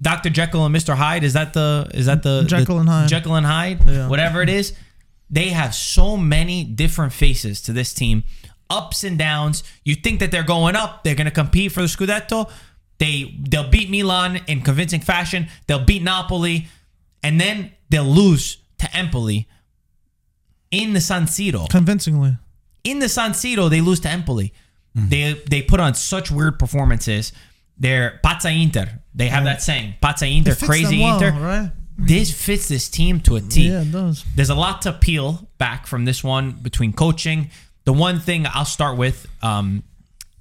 [0.03, 0.31] Dr.
[0.31, 0.95] Jekyll and Mr.
[0.97, 3.09] Hyde is that the is that the Jekyll the- and Hyde.
[3.09, 4.09] Jekyll and Hyde Yeah.
[4.09, 4.73] whatever it is
[5.29, 8.25] they have so many different faces to this team
[8.69, 11.87] ups and downs you think that they're going up they're going to compete for the
[11.89, 12.49] scudetto
[12.99, 16.69] they they'll beat Milan in convincing fashion they'll beat Napoli
[17.23, 19.49] and then they'll lose to Empoli
[20.71, 22.39] in the San Siro Convincingly.
[22.85, 24.53] in the San Siro, they lose to Empoli.
[24.97, 25.09] Mm-hmm.
[25.09, 27.33] They they put on such weird performances.
[27.77, 29.00] They're Pazza Inter.
[29.15, 31.39] They have that saying, Pazza Inter, crazy well, Inter.
[31.39, 31.71] right?
[31.99, 33.69] This fits this team to a T.
[33.69, 34.25] Yeah, it does.
[34.35, 37.51] There's a lot to peel back from this one between coaching.
[37.85, 39.83] The one thing I'll start with um,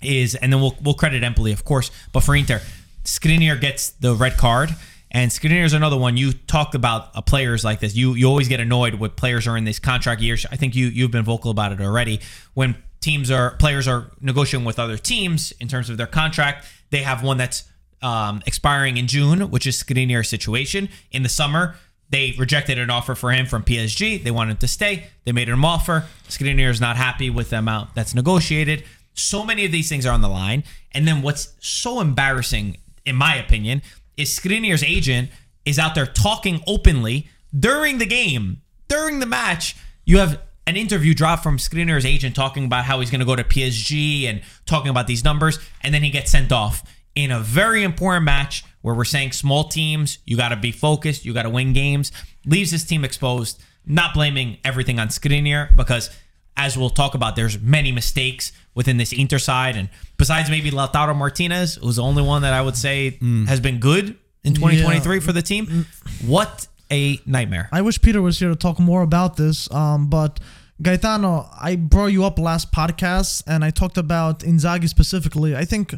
[0.02, 2.62] is, and then we'll we'll credit Empoli, of course, but for Inter,
[3.04, 4.74] Skriniar gets the red card,
[5.12, 6.16] and Skriniar is another one.
[6.16, 7.96] You talked about uh, players like this.
[7.96, 10.46] You you always get annoyed when players are in these contract years.
[10.52, 12.22] I think you you've been vocal about it already.
[12.54, 17.02] When teams are players are negotiating with other teams in terms of their contract, they
[17.02, 17.64] have one that's
[18.02, 20.90] um, expiring in June, which is Skriniar's situation.
[21.12, 21.76] In the summer,
[22.10, 24.24] they rejected an offer for him from PSG.
[24.24, 25.08] They wanted to stay.
[25.26, 26.06] They made him offer.
[26.28, 28.84] Skriniar is not happy with the amount that's negotiated.
[29.14, 30.64] So many of these things are on the line.
[30.92, 33.82] And then what's so embarrassing, in my opinion,
[34.18, 35.30] is Skriniar's agent
[35.66, 39.76] is out there talking openly during the game, during the match.
[40.06, 43.36] You have an interview drop from Skriniar's agent talking about how he's going to go
[43.36, 46.84] to PSG and talking about these numbers, and then he gets sent off
[47.24, 51.26] in a very important match where we're saying small teams, you got to be focused,
[51.26, 52.12] you got to win games.
[52.46, 53.62] Leaves his team exposed.
[53.86, 56.10] Not blaming everything on Skriniar because,
[56.56, 61.16] as we'll talk about, there's many mistakes within this Inter side, and besides maybe Lautaro
[61.16, 65.34] Martinez, who's the only one that I would say has been good in 2023 for
[65.34, 65.86] the team.
[66.26, 67.68] What a nightmare!
[67.72, 69.72] I wish Peter was here to talk more about this.
[69.74, 70.40] Um, but
[70.82, 75.56] Gaetano, I brought you up last podcast and I talked about Inzaghi specifically.
[75.56, 75.94] I think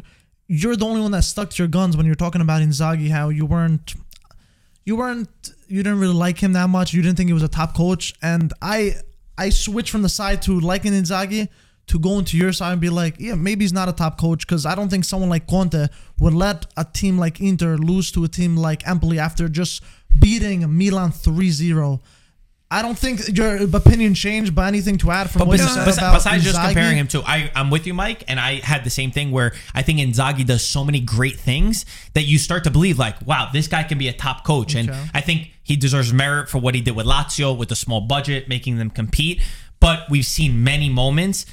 [0.48, 3.10] you're the only one that stuck to your guns when you're talking about Inzaghi.
[3.10, 3.94] How you weren't,
[4.84, 5.28] you weren't,
[5.68, 6.92] you didn't really like him that much.
[6.92, 8.96] You didn't think he was a top coach, and I,
[9.38, 11.48] I switched from the side to liking Inzaghi
[11.88, 14.46] to go into your side and be like, yeah, maybe he's not a top coach
[14.46, 15.88] because I don't think someone like Conte
[16.20, 19.82] would let a team like Inter lose to a team like Empoli after just
[20.18, 22.00] beating Milan 3-0.
[22.72, 25.84] I don't think your opinion changed by anything to add from But what you said
[25.84, 28.82] bes- about besides just comparing him to, I, I'm with you, Mike, and I had
[28.82, 32.64] the same thing where I think Inzaghi does so many great things that you start
[32.64, 34.74] to believe, like, wow, this guy can be a top coach.
[34.74, 35.04] And Okay.
[35.12, 38.48] I think he deserves merit for what he did with Lazio with a small budget,
[38.48, 39.42] making them compete.
[39.78, 41.44] But we've seen many moments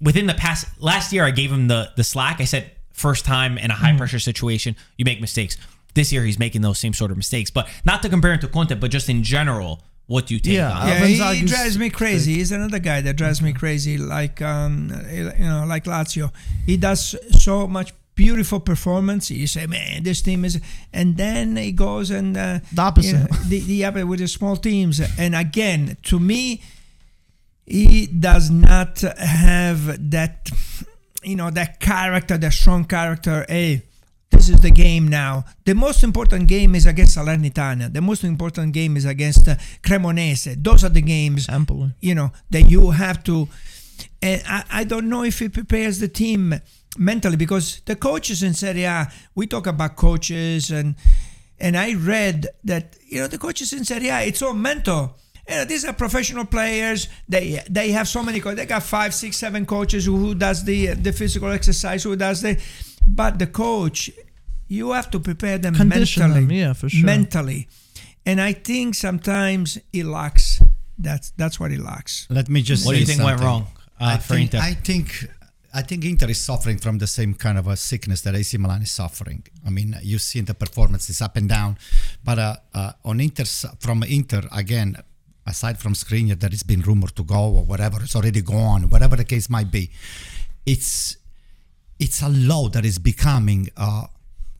[0.00, 0.66] within the past.
[0.80, 2.40] Last year, I gave him the the slack.
[2.40, 3.98] I said, first time in a high hmm.
[3.98, 5.56] pressure situation, you make mistakes.
[5.94, 7.50] This year, he's making those same sort of mistakes.
[7.50, 10.54] But not to compare him to Conte, but just in general, what do you take
[10.54, 10.82] Yeah, on?
[10.82, 12.34] uh, Yeah, he, Inzaghi's- drives me crazy.
[12.34, 13.98] He's another guy that drives me crazy.
[13.98, 16.32] Like um, you know, like Lazio,
[16.64, 19.30] he does so much beautiful performance.
[19.30, 20.60] You say, man, this team is,
[20.92, 23.08] and then he goes and uh, The opposite.
[23.12, 25.00] you know, the, the opposite with the small teams.
[25.18, 26.62] And again, to me,
[27.66, 30.48] he does not have that,
[31.22, 33.44] you know, that character, that strong character.
[33.48, 33.82] Hey,
[34.46, 35.44] this is the game now.
[35.64, 37.92] The most important game is against Salernitana.
[37.92, 40.62] The most important game is against uh, Cremonese.
[40.62, 41.48] Those are the games,
[42.00, 43.48] you know, that you have to.
[44.22, 46.54] And I, I don't know if it prepares the team
[46.96, 50.94] mentally because the coaches in Serie A, we talk about coaches and
[51.58, 55.16] and I read that you know the coaches in Serie A, it's all mental.
[55.48, 57.08] You know, these are professional players.
[57.28, 58.40] They they have so many.
[58.40, 62.14] Co- they got five, six, seven coaches who, who does the the physical exercise, who
[62.14, 62.60] does the.
[63.08, 64.10] But the coach,
[64.68, 66.40] you have to prepare them Condition mentally.
[66.46, 67.04] them, yeah, for sure.
[67.04, 67.68] Mentally,
[68.24, 70.62] and I think sometimes he lacks.
[70.98, 72.26] That's that's what he lacks.
[72.30, 73.66] Let me just What do you think went wrong
[74.00, 74.64] uh, I for think, Inter?
[74.66, 75.28] I think
[75.74, 78.82] I think Inter is suffering from the same kind of a sickness that AC Milan
[78.82, 79.44] is suffering.
[79.66, 81.76] I mean, you see in the performance it's up and down,
[82.24, 83.44] but uh, uh, on Inter
[83.78, 84.96] from Inter again,
[85.46, 89.16] aside from Skriniar that has been rumored to go or whatever, it's already gone, whatever
[89.16, 89.90] the case might be.
[90.64, 91.18] It's
[91.98, 94.06] it's a law that is becoming uh,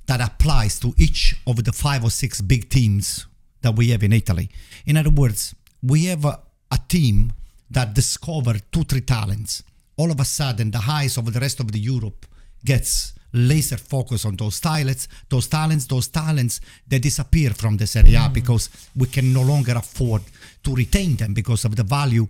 [0.06, 3.26] that applies to each of the five or six big teams
[3.62, 4.48] that we have in Italy.
[4.86, 6.38] In other words, we have a,
[6.70, 7.32] a team
[7.70, 9.62] that discover two, three talents.
[9.96, 12.26] All of a sudden, the eyes of the rest of the Europe
[12.64, 18.14] gets laser focus on those talents, those talents, those talents, they disappear from the Serie
[18.14, 18.32] A mm.
[18.32, 20.22] because we can no longer afford
[20.64, 22.26] to retain them because of the value,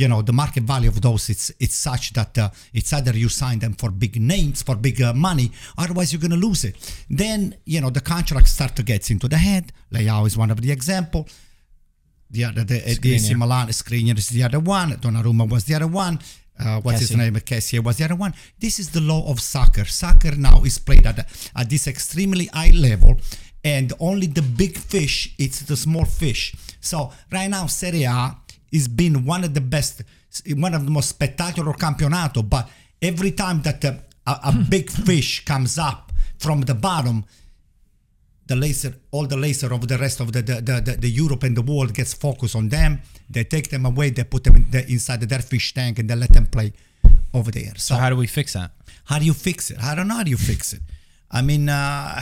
[0.00, 1.28] you know, the market value of those.
[1.28, 5.00] It's it's such that uh, it's either you sign them for big names, for big
[5.02, 6.74] uh, money, otherwise you're going to lose it.
[7.10, 9.72] Then you know the contract start to get into the head.
[9.92, 11.28] Leao is one of the example.
[12.30, 13.38] The other, the, the AC Skriniar.
[13.38, 14.90] Milan, Skriniar is the other one.
[15.02, 16.18] Donnarumma was the other one.
[16.58, 17.18] Uh, what's his Kessie.
[17.18, 17.34] name?
[17.34, 18.32] Kessie was the other one.
[18.58, 19.84] This is the law of soccer.
[19.84, 21.18] Soccer now is played at,
[21.56, 23.12] at this extremely high level,
[23.64, 26.54] and only the big fish it's the small fish.
[26.80, 28.36] So right now, Serie A
[28.72, 30.02] is been one of the best,
[30.56, 32.42] one of the most spectacular campionato.
[32.42, 32.68] But
[33.02, 33.94] every time that uh,
[34.26, 37.24] a, a big fish comes up from the bottom,
[38.46, 41.44] the laser, all the laser of the rest of the the, the, the, the Europe
[41.44, 43.00] and the world gets focused on them.
[43.28, 44.10] They take them away.
[44.10, 46.72] They put them in the, inside their fish tank and they let them play
[47.32, 47.74] over there.
[47.76, 48.72] So, So how do we fix that?
[49.04, 49.78] how do you fix it?
[49.82, 50.82] I don't know how do you fix it.
[51.30, 52.20] I mean, uh,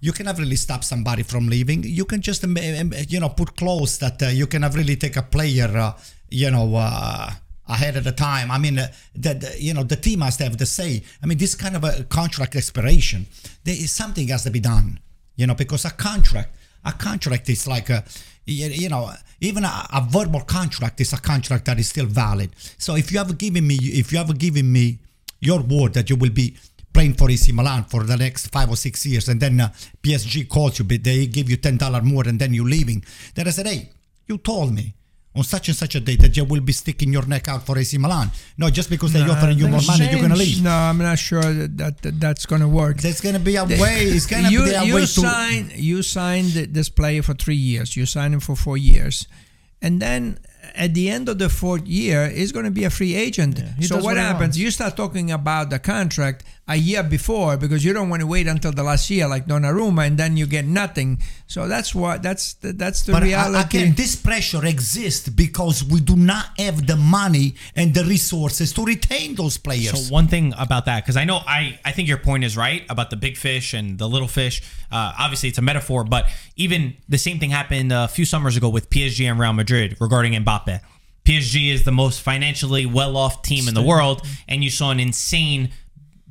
[0.00, 1.84] you cannot really stop somebody from leaving.
[1.84, 5.16] You can just, um, um, you know, put clothes that uh, you cannot really take
[5.16, 5.92] a player, uh,
[6.30, 7.30] you know, uh,
[7.68, 8.50] ahead of the time.
[8.50, 11.02] I mean, uh, the, you know, the team has to have the say.
[11.22, 13.26] I mean, this kind of a contract expiration,
[13.64, 15.00] there is something has to be done,
[15.36, 18.04] you know, because a contract, a contract is like a,
[18.46, 22.50] you, you know, even a, a verbal contract is a contract that is still valid.
[22.78, 24.98] So if you have given me, if you have given me
[25.40, 26.56] your word that you will be
[26.92, 29.68] playing for AC Milan for the next five or six years, and then uh,
[30.02, 33.04] PSG calls you, but they give you ten dollar more, and then you're leaving.
[33.34, 33.90] Then I said, hey,
[34.26, 34.94] you told me
[35.34, 37.78] on such and such a day that you will be sticking your neck out for
[37.78, 38.30] AC Milan.
[38.58, 40.62] No, just because they're No, offering you more money, you're gonna leave.
[40.62, 42.98] No, I'm not sure that, that, that that's going to work.
[42.98, 44.04] There's gonna be a way.
[44.04, 45.06] It's gonna you, be a you way to.
[45.06, 47.96] sign you signed this player for three years.
[47.96, 49.28] You signed him for four years,
[49.80, 50.38] and then
[50.74, 53.58] at the end of the fourth year, he's going to be a free agent.
[53.78, 54.58] he so what what happens?
[54.58, 58.46] You start talking about the contract a year before because you don't want to wait
[58.46, 61.18] until the last year like Donnarumma, and then you get nothing.
[61.48, 63.78] So that's what that's the, that's the But uh, reality.
[63.78, 68.84] again, this pressure exists because we do not have the money and the resources to
[68.84, 70.06] retain those players.
[70.08, 72.82] So one thing about that, because I know I I think your point is right
[72.88, 74.62] about the big fish and the little fish.
[74.92, 78.68] Uh, obviously, it's a metaphor, but even the same thing happened a few summers ago
[78.68, 80.80] with PSG and Real Madrid regarding Mbappe.
[81.24, 85.70] PSG is the most financially well-off team in the world, and you saw an insane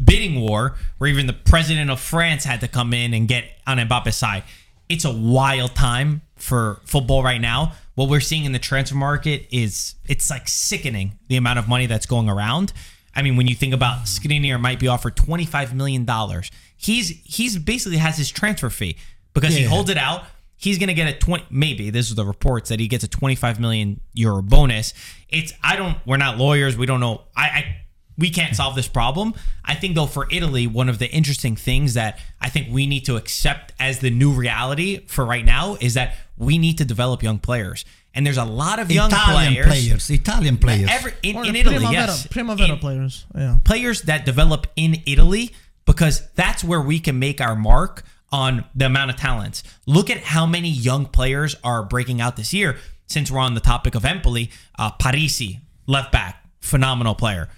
[0.09, 3.77] bidding war where even the president of France had to come in and get on
[3.77, 4.43] Mbappe's side.
[4.89, 7.73] It's a wild time for football right now.
[7.95, 11.85] What we're seeing in the transfer market is it's like sickening the amount of money
[11.85, 12.73] that's going around.
[13.15, 16.49] I mean, when you think about Skriniar might be offered twenty five million dollars.
[16.77, 18.95] He's he's basically has his transfer fee
[19.33, 20.23] because he holds it out.
[20.55, 21.45] He's gonna get a twenty.
[21.49, 24.93] Maybe this is the reports that he gets a twenty five million euro bonus.
[25.27, 25.97] It's I don't.
[26.05, 26.77] We're not lawyers.
[26.77, 27.23] We don't know.
[27.35, 27.81] I, I
[28.19, 29.33] we can't solve this problem.
[29.65, 33.05] I think though for Italy, one of the interesting things that I think we need
[33.05, 37.23] to accept as the new reality for right now is that we need to develop
[37.23, 37.85] young players.
[38.13, 40.89] And there's a lot of young Italian players, players, Italian players.
[40.91, 43.25] Every, in, in Italy, Primavera, yes, Primavera In- players.
[43.35, 43.57] Yeah.
[43.63, 45.53] players that develop in Italy
[45.85, 49.63] because that's where we can make our mark on the amount of talents.
[49.85, 52.77] Look at how many young players are breaking out this year.
[53.07, 57.49] Since we're on the topic of Empoli, uh, Parisi, left back, phenomenal player.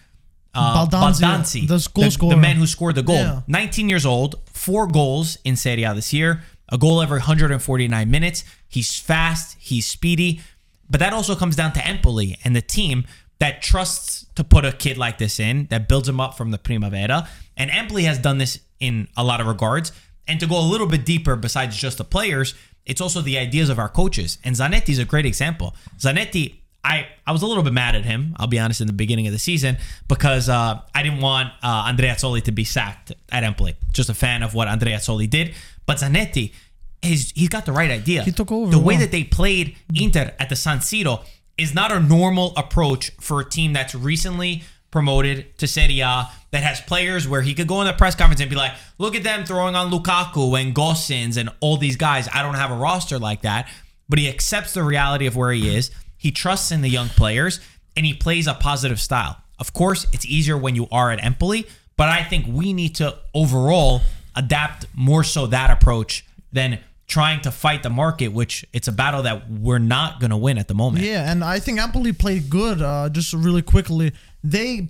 [0.54, 3.16] Uh, Baldanzi, Baldanzi, the the, the man who scored the goal.
[3.16, 3.42] Yeah.
[3.48, 8.44] 19 years old, four goals in Serie A this year, a goal every 149 minutes.
[8.68, 10.42] He's fast, he's speedy,
[10.90, 13.06] but that also comes down to Empoli and the team
[13.40, 16.60] that trusts to put a kid like this in, that builds him up from the
[16.60, 17.28] Primavera.
[17.58, 19.92] And Empoli has done this in a lot of regards.
[20.28, 22.54] And to go a little bit deeper, besides just the players,
[22.86, 24.38] it's also the ideas of our coaches.
[24.44, 25.76] And Zanetti is a great example.
[25.98, 28.94] Zanetti, I, I was a little bit mad at him, I'll be honest, in the
[28.94, 33.44] beginning of the season because uh, I didn't want uh, Andreazzoli to be sacked at
[33.44, 33.76] Empoli.
[33.92, 35.54] Just a fan of what Andreazzoli did.
[35.86, 36.54] But Zanetti,
[37.02, 38.24] he's, he's got the right idea.
[38.24, 41.24] He took over The way that they played Inter at the San Siro
[41.58, 46.64] is not a normal approach for a team that's recently promoted to Serie A that
[46.64, 49.24] has players where he could go in the press conference and be like, look at
[49.24, 52.28] them throwing on Lukaku and Gosens and all these guys.
[52.34, 53.70] I don't have a roster like that.
[54.12, 55.90] But he accepts the reality of where he is.
[56.18, 57.62] He trusts in the young players
[57.96, 59.38] and he plays a positive style.
[59.58, 61.66] Of course, it's easier when you are at Empoli,
[61.96, 64.02] but I think we need to overall
[64.36, 69.24] adapt more so that approach than trying to fight the market, which it's a battle
[69.24, 71.06] that we're not going to win at the moment.
[71.06, 72.82] Yeah, and I think Empoli played good.
[72.82, 74.12] Uh, just really quickly,
[74.44, 74.90] they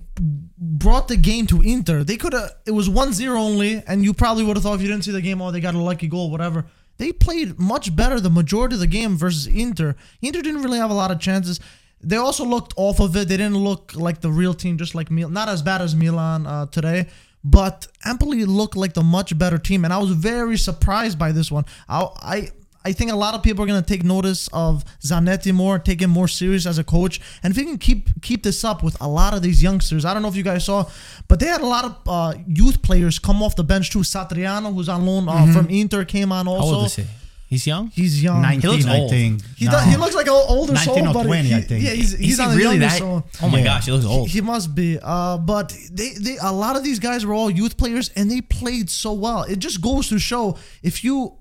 [0.58, 2.02] brought the game to Inter.
[2.02, 2.50] They could have.
[2.66, 5.20] It was 1-0 only, and you probably would have thought if you didn't see the
[5.20, 6.66] game, oh, they got a lucky goal, whatever.
[7.02, 9.96] They played much better the majority of the game versus Inter.
[10.20, 11.58] Inter didn't really have a lot of chances.
[12.00, 13.26] They also looked off of it.
[13.26, 15.32] They didn't look like the real team, just like Milan.
[15.32, 17.08] Not as bad as Milan uh, today,
[17.42, 21.50] but Empoli looked like the much better team, and I was very surprised by this
[21.50, 21.64] one.
[21.88, 22.50] I I,
[22.84, 26.10] I think a lot of people are gonna take notice of Zanetti more, take him
[26.10, 29.08] more serious as a coach, and if he can keep keep this up with a
[29.08, 30.84] lot of these youngsters, I don't know if you guys saw,
[31.28, 34.00] but they had a lot of uh, youth players come off the bench too.
[34.00, 36.60] Satriano, who's on loan uh, from Inter, came on also.
[36.60, 36.76] How also.
[36.76, 37.04] old is he?
[37.52, 37.88] He's young.
[37.88, 38.40] He's young.
[38.40, 39.10] 19, he looks I old.
[39.10, 39.42] think.
[39.58, 39.72] He, No.
[39.72, 41.84] does, he looks like an older 19 soul, or but 20, he, I think.
[41.84, 42.98] yeah, he's, Is he's he on the really younger that?
[42.98, 43.26] soul.
[43.42, 43.64] Oh my Yeah.
[43.64, 44.28] gosh, he looks old.
[44.30, 44.98] He must be.
[45.02, 48.40] Uh, but they, they a lot of these guys were all youth players and they
[48.40, 49.42] played so well.
[49.42, 51.34] It just goes to show if you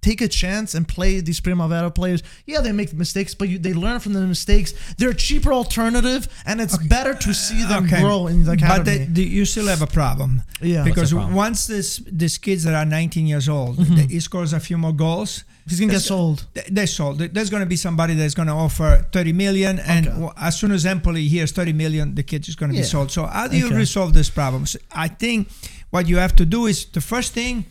[0.00, 3.74] take a chance and play these Primavera players, yeah, they make mistakes, but you, they
[3.74, 4.72] learn from the mistakes.
[4.96, 8.98] They're a cheaper alternative, and it's better to see them grow in the But academy.
[8.98, 10.42] they, they, you still have a problem.
[10.62, 10.84] Yeah.
[10.84, 11.34] Because problem?
[11.34, 13.96] once this these kids that are 19 years old, Mm-hmm.
[13.96, 15.44] they, he scores a few more goals.
[15.68, 16.46] He's gonna get sold.
[16.54, 17.18] they- They're sold.
[17.18, 20.32] There's going to be somebody that's going to offer 30 million, and Okay.
[20.38, 22.82] as soon as Empoli hears 30 million, the kid is going to Yeah.
[22.84, 23.10] be sold.
[23.10, 23.76] So how do you Okay.
[23.76, 24.64] resolve this problem?
[24.92, 25.48] I think
[25.90, 27.64] what you have to do is the first thing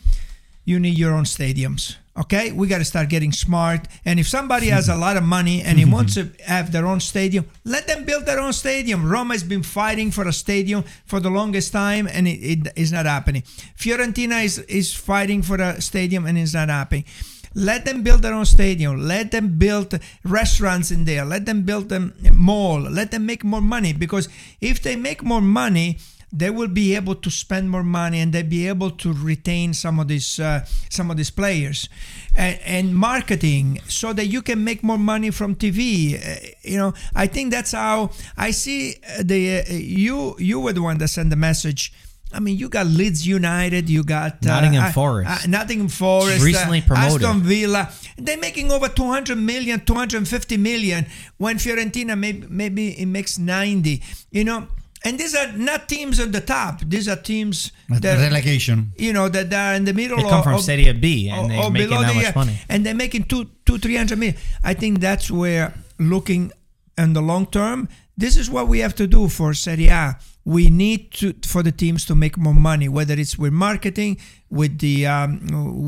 [0.66, 1.96] you need your own stadiums.
[2.18, 3.88] Okay, we got to start getting smart.
[4.04, 7.00] And if somebody has a lot of money and he wants to have their own
[7.00, 9.08] stadium, let them build their own stadium.
[9.08, 12.92] Roma has been fighting for a stadium for the longest time, and it, it is
[12.92, 13.44] not happening.
[13.78, 17.06] Fiorentina is is fighting for a stadium, and it's not happening.
[17.54, 19.08] Let them build their own stadium.
[19.08, 21.26] Let them build restaurants in there.
[21.26, 22.82] Let them build them mall.
[22.82, 24.30] Let them make more money because
[24.62, 25.98] if they make more money,
[26.32, 30.00] they will be able to spend more money and they'll be able to retain some
[30.00, 31.88] of these uh, some of these players
[32.36, 36.16] and, and marketing so that you can make more money from TV.
[36.16, 40.74] Uh, you know, I think that's how I see uh, the uh, you you were
[40.74, 41.94] the one that sent the message.
[42.34, 45.46] I mean, you got Leeds United, you got uh, Nottingham uh, Forest.
[45.46, 47.24] uh, Nottingham Forest, Recently promoted.
[47.24, 47.90] Aston Villa.
[48.18, 51.06] They're making over 200 million, 250 million
[51.38, 54.04] when Fiorentina maybe maybe it makes 90.
[54.32, 54.68] You know,
[55.08, 56.82] and these are not teams on the top.
[56.94, 58.92] These are teams that relegation.
[58.98, 60.18] you know that are in the middle.
[60.18, 62.56] They come or- from or- Serie B and they're making that the, much money.
[62.70, 64.38] and they're making two, two, three hundred million.
[64.64, 66.52] I think that's where looking
[66.98, 67.88] in the long term,
[68.18, 70.18] this is what we have to do for Serie A.
[70.46, 74.18] We need to for the teams to make more money, whether it's with marketing,
[74.50, 75.30] with the um,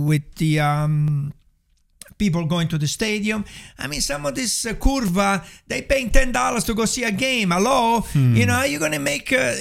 [0.06, 1.34] with the um,
[2.20, 3.44] people going to the stadium.
[3.80, 7.12] I mean, some of this uh, curva, they paying ten dollars to go see a
[7.12, 7.50] game.
[7.52, 9.56] Hello, you know, are you're gonna make uh,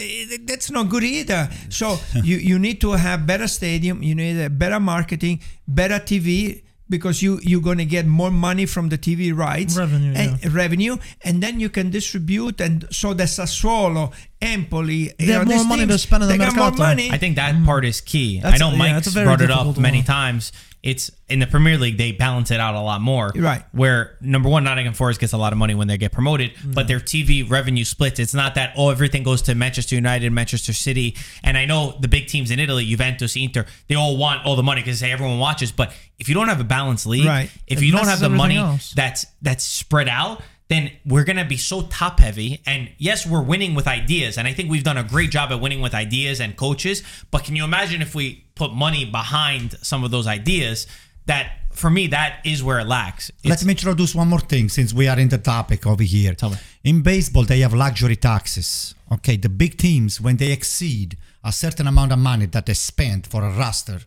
[0.45, 1.49] that's not good either.
[1.71, 4.03] So you you need to have better stadium.
[4.03, 6.65] You need a better marketing, better TV.
[6.91, 11.43] Because you you're gonna get more money from the TV rights Revenue, and revenue, and
[11.43, 12.63] then you can distribute.
[12.63, 16.39] And so the Sassuolo, Empoli, They have know, more these money to spend on the
[16.39, 16.79] they more mercato.
[16.83, 17.11] money.
[17.13, 18.41] I think that part is key.
[18.43, 20.51] I know yeah, Mike's it's brought it up difficult many times.
[20.89, 23.31] It's in the Premier League they balance it out a lot more.
[23.37, 23.63] Right.
[23.73, 26.89] Where number one, Nottingham Forest gets a lot of money when they get promoted, but
[26.89, 28.19] their TV revenue splits.
[28.19, 32.09] It's not that oh everything goes to Manchester United, Manchester City, and I know the
[32.09, 35.39] big teams in Italy, Juventus, Inter, they all want all the money because they everyone
[35.39, 35.71] watches.
[35.73, 37.51] But if you don't have a balanced league, Right.
[37.67, 38.93] if It you don't have the money else.
[38.93, 43.43] that's that's spread out then we're going to be so top heavy and yes we're
[43.43, 46.41] winning with ideas and i think we've done a great job at winning with ideas
[46.41, 50.87] and coaches but can you imagine if we put money behind some of those ideas
[51.27, 54.93] that for me that is where it lacks Let me introduce one more thing since
[54.93, 56.35] we are in the topic over here.
[56.35, 56.57] Tell me.
[56.85, 58.95] In baseball, they have luxury taxes.
[59.13, 63.27] Okay, the big teams, when they exceed a certain amount of money that they spend
[63.27, 64.01] for a roster,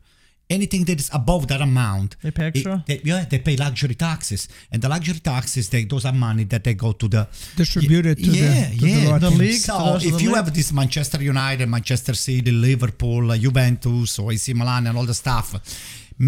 [0.58, 4.42] anything that is above that amount, They pay it- they, yeah, they pay luxury taxes,
[4.72, 7.24] and the luxury taxes, they, those are money that they go to the
[7.62, 8.38] Distributed to the-
[8.80, 10.36] to yeah, lower The league, So the if you league?
[10.40, 15.20] have this Manchester United, Manchester City, Liverpool, uh, Juventus, or AC Milan, and all the
[15.26, 15.48] stuff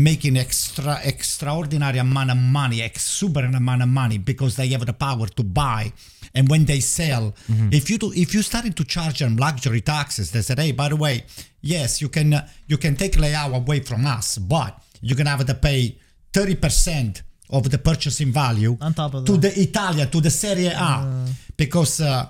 [0.09, 5.28] making extra extraordinary amount of money, exuberant amount of money because they have the power
[5.28, 5.91] to buy.
[6.36, 7.36] And when they sell,
[7.71, 10.89] if you do, if you started to charge them luxury taxes, they said, "Hey, by
[10.89, 11.25] the way,
[11.61, 14.71] yes, you can uh, you can take Leao away from us, but
[15.01, 15.95] you're gonna have to pay
[16.34, 19.53] thirty percent of the purchasing value On top of to that.
[19.53, 22.25] the Italia, to the Serie A, because uh,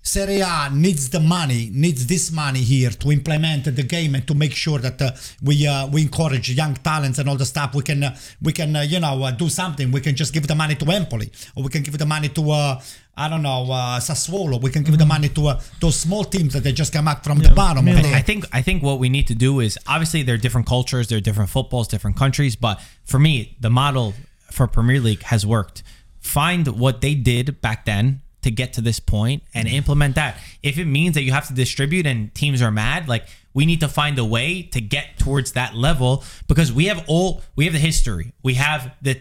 [0.00, 4.34] Serie A needs the money, needs this money here to implement the game and to
[4.34, 5.10] make sure that uh,
[5.42, 7.74] we uh, we encourage young talents and all the stuff.
[7.74, 9.90] We can uh, we can uh, you know uh, do something.
[9.90, 12.50] We can just give the money to Empoli, or we can give the money to
[12.52, 12.80] uh,
[13.18, 14.60] I don't know uh, Sassuolo.
[14.62, 17.24] We can give the money to uh, those small teams that they just come out
[17.24, 17.78] from the bottom.
[17.78, 18.02] of Milan.
[18.04, 20.66] the- I think I think what we need to do is obviously there are different
[20.66, 24.14] cultures, there are different footballs, different countries, but for me, the model
[24.52, 25.82] for Premier League has worked.
[26.20, 30.38] Find what they did back then to get to this point and implement that.
[30.62, 33.80] If it means that you have to distribute and teams are mad, like we need
[33.80, 37.74] to find a way to get towards that level because we have all we have
[37.74, 38.32] the history.
[38.44, 39.20] We have the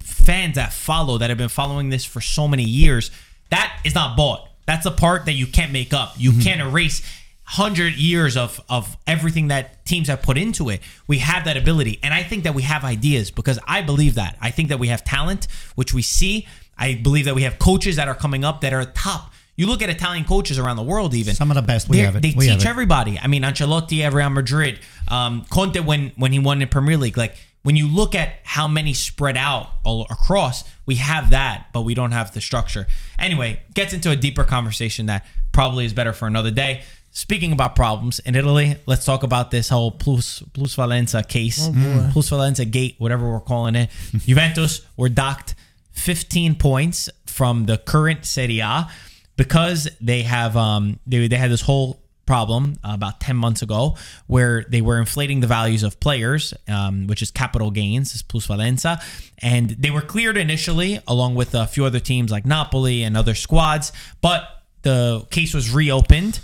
[0.00, 3.10] fans that follow that have been following this for so many years.
[3.50, 4.48] That is not bought.
[4.66, 6.14] That's a part that you can't make up.
[6.16, 7.02] You can't erase
[7.44, 10.80] hundred years of of everything that teams have put into it.
[11.06, 14.36] We have that ability, and I think that we have ideas because I believe that.
[14.40, 16.46] I think that we have talent, which we see.
[16.76, 19.32] I believe that we have coaches that are coming up that are top.
[19.54, 21.88] You look at Italian coaches around the world, even Some of the best.
[21.88, 22.22] We have it.
[22.22, 23.18] They We teach everybody.
[23.18, 27.16] I mean, Ancelotti at Real Madrid, um, Conte when when he won the Premier League.
[27.16, 27.36] Like
[27.66, 31.94] when you look at how many spread out all across, we have that, but we
[31.94, 32.86] don't have the structure.
[33.18, 36.84] Anyway, gets into a deeper conversation that probably is better for another day.
[37.10, 41.66] Speaking about problems in Italy, let's talk about this whole plus plusvalenza case,
[42.12, 43.90] plusvalenza gate, whatever we're calling it.
[44.18, 45.56] Juventus were docked
[45.90, 48.88] 15 points from the current Serie A
[49.36, 53.96] because they have um they, they had this whole problem uh, about 10 months ago
[54.26, 59.00] where they were inflating the values of players um, which is capital gains is plusvalenza
[59.38, 63.34] and they were cleared initially along with a few other teams like napoli and other
[63.34, 64.42] squads but
[64.82, 66.40] the case was reopened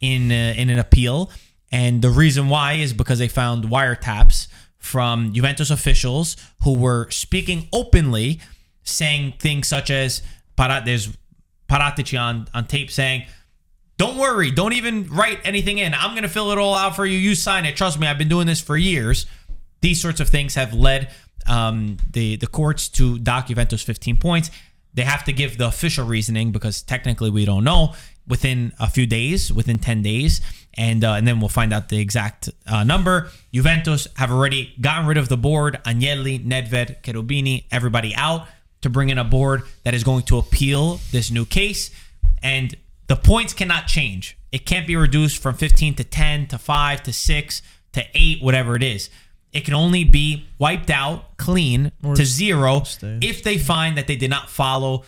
[0.00, 1.30] in uh, in an appeal
[1.70, 7.68] and the reason why is because they found wiretaps from Juventus officials who were speaking
[7.72, 8.40] openly
[8.84, 10.22] saying things such as
[10.56, 11.16] there's
[11.68, 13.24] Paratici on, on tape saying,
[13.98, 15.94] Don't worry, don't even write anything in.
[15.94, 17.16] I'm going to fill it all out for you.
[17.16, 17.76] You sign it.
[17.76, 19.26] Trust me, I've been doing this for years.
[19.80, 21.10] These sorts of things have led
[21.46, 24.50] um, the, the courts to dock Juventus 15 points.
[24.92, 27.94] They have to give the official reasoning because technically we don't know
[28.26, 30.40] within a few days, within 10 days.
[30.74, 33.30] And, uh, and then we'll find out the exact uh, number.
[33.52, 35.80] Juventus have already gotten rid of the board.
[35.84, 38.46] Agnelli, Nedved, Cherubini, everybody out
[38.82, 41.90] to bring in a board that is going to appeal this new case.
[42.42, 42.74] And
[43.08, 44.36] the points cannot change.
[44.52, 48.74] It can't be reduced from 15 to 10 to 5 to 6 to 8, whatever
[48.76, 49.10] it is.
[49.52, 53.18] It can only be wiped out clean to zero stay.
[53.22, 55.04] if they find that they did not follow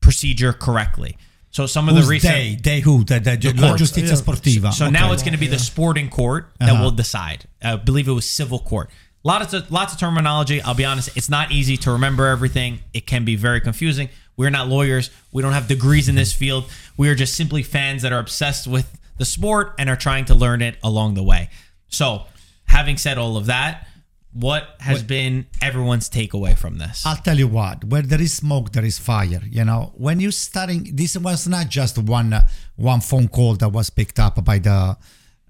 [0.00, 1.16] procedure correctly.
[1.50, 2.54] So some of Who's the recent they?
[2.54, 3.04] They who?
[3.04, 3.80] The, the, The La court.
[3.80, 4.14] Giustizia Yeah.
[4.14, 4.72] Sportiva.
[4.72, 4.92] so Okay.
[4.92, 6.84] now it's going to be the sporting court that Uh-huh.
[6.84, 7.44] will decide.
[7.62, 8.88] I believe it was civil court.
[9.24, 10.62] Lots of lots of terminology.
[10.62, 12.80] I'll be honest, it's not easy to remember everything.
[12.94, 14.08] It can be very confusing.
[14.40, 15.10] We're not lawyers.
[15.32, 16.64] We don't have degrees in this field.
[16.96, 20.34] We are just simply fans that are obsessed with the sport and are trying to
[20.34, 21.50] learn it along the way.
[21.88, 22.24] So,
[22.64, 23.86] having said all of that,
[24.32, 27.04] what has been everyone's takeaway from this?
[27.04, 27.84] I'll tell you what.
[27.84, 29.42] Where there is smoke, there is fire.
[29.44, 33.68] You know, when you starting, this was not just one uh, one phone call that
[33.68, 34.96] was picked up by the,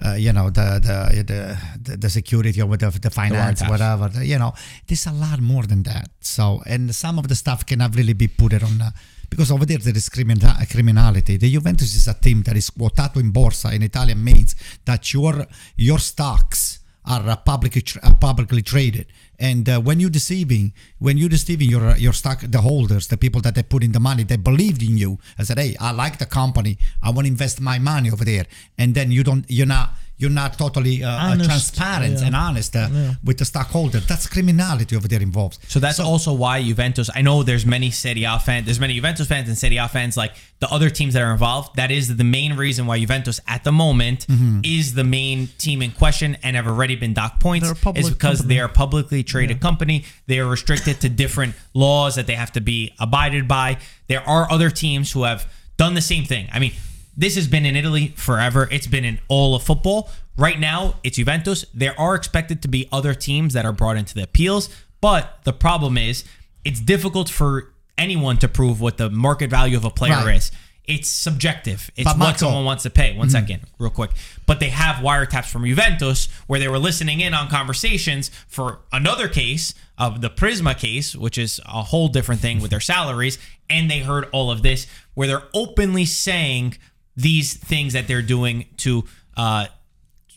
[0.05, 3.71] uh, you know, the the the the, the security or the, the finance, wiretaps.
[3.71, 4.09] whatever.
[4.09, 4.53] the- you know,
[4.87, 6.09] there's a lot more than that.
[6.21, 8.81] So, and some of the stuff cannot really be put on.
[8.83, 8.91] Uh,
[9.29, 11.37] because over there there is criminal, criminality.
[11.37, 15.47] The Juventus is a team that is quotato in borsa in Italian means that your
[15.77, 19.07] your stocks are uh, publicly uh, publicly traded.
[19.41, 23.41] And uh, when you're deceiving, when you're deceiving your your stock, the holders, the people
[23.41, 25.19] that they put in the money, they believed in you.
[25.39, 26.77] I said, hey, I like the company.
[27.03, 28.45] I want to invest my money over there.
[28.77, 29.95] And then you don't, you're not.
[30.21, 32.27] You're not totally uh, uh, Honest, transparent yeah.
[32.27, 32.89] and honest uh,
[33.25, 34.01] with the stockholder.
[34.01, 35.59] That's criminality over there involved.
[35.69, 37.09] So that's also why Juventus.
[37.15, 38.67] I know there's many Serie A fans.
[38.67, 41.77] There's many Juventus fans and Serie A fans like the other teams that are involved.
[41.77, 44.61] That is the main reason why Juventus at the moment Mm-hmm.
[44.65, 47.67] is the main team in question and have already been docked points.
[47.67, 48.55] They're a public is because company.
[48.55, 50.05] they are a publicly traded company.
[50.27, 53.79] They are restricted to different laws that they have to be abided by.
[54.09, 56.49] There are other teams who have done the same thing.
[56.53, 56.73] I mean,
[57.17, 58.69] this has been in Italy forever.
[58.71, 60.11] It's been in all of football.
[60.37, 61.65] Right now, it's Juventus.
[61.75, 64.69] There are expected to be other teams that are brought into the appeals,
[65.01, 66.25] but the problem is
[66.65, 70.37] it's difficult for anyone to prove what the market value of a player Right.
[70.37, 70.51] is.
[70.87, 71.91] It's subjective.
[71.95, 73.13] It's But what Marco- someone wants to pay.
[73.17, 73.33] One mm-hmm.
[73.33, 74.11] second, real quick.
[74.47, 79.29] But they have wiretaps from Juventus where they were listening in on conversations for another
[79.29, 83.39] case of the Prisma case, which is a whole different thing with their salaries.
[83.69, 86.77] And they heard all of this where they're openly saying
[87.21, 89.05] these things that they're doing to
[89.37, 89.67] uh,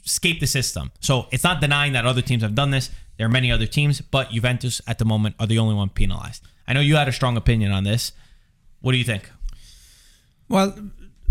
[0.05, 0.91] escape the system.
[0.99, 2.89] So it's not denying that other teams have done this.
[3.17, 6.43] There are many other teams, but Juventus at the moment are the only one penalized.
[6.67, 8.11] I know you had a strong opinion on this.
[8.81, 9.29] What do you think?
[10.49, 10.75] Well,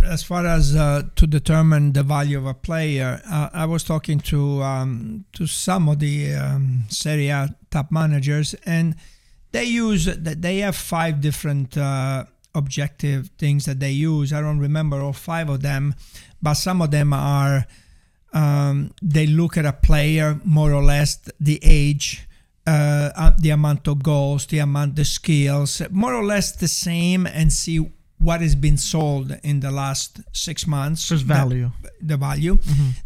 [0.04, 4.20] as far as uh, to determine the value of a player, uh, I was talking
[4.20, 8.96] to um, to some of the um, Serie A top managers, and
[9.52, 12.24] they use they have five different uh,
[12.54, 14.32] objective things that they use.
[14.32, 15.94] I don't remember all five of them,
[16.40, 17.66] but some of them are
[18.32, 22.26] um, they look at a player more or less the age.
[22.64, 27.26] Uh, uh, the amount of goals, the amount, of skills, more or less the same,
[27.26, 30.64] and see what has been sold in the last six.
[31.08, 31.72] There's the- value.
[32.00, 32.58] The, value.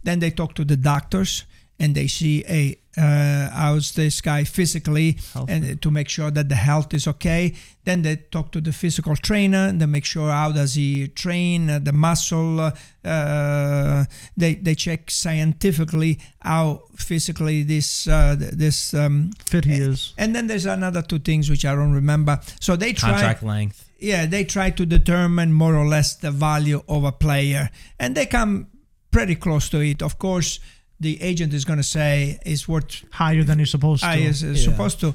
[0.03, 1.45] Then they talk to the doctors
[1.79, 5.19] and they see, hey, uh, how's this guy physically,
[5.49, 7.55] and to make sure that the health is okay.
[7.85, 9.69] Then they talk to the physical trainer.
[9.69, 12.59] And they make sure how does he train uh, the muscle.
[12.61, 12.71] Uh,
[13.05, 14.05] uh,
[14.37, 20.15] they they check scientifically how physically this uh, this um, Fit he is.
[20.19, 22.41] and then there's another two things which I don't remember.
[22.61, 23.89] So they try Contract length.
[24.01, 28.27] yeah, they try to determine more or less the value of a player, and they
[28.27, 28.67] come
[29.11, 30.03] pretty close to it.
[30.03, 30.61] Of course,
[31.01, 34.11] the agent is going to say is worth Higher than you're supposed to.
[34.15, 34.71] Is is Yeah.
[34.73, 35.15] supposed to.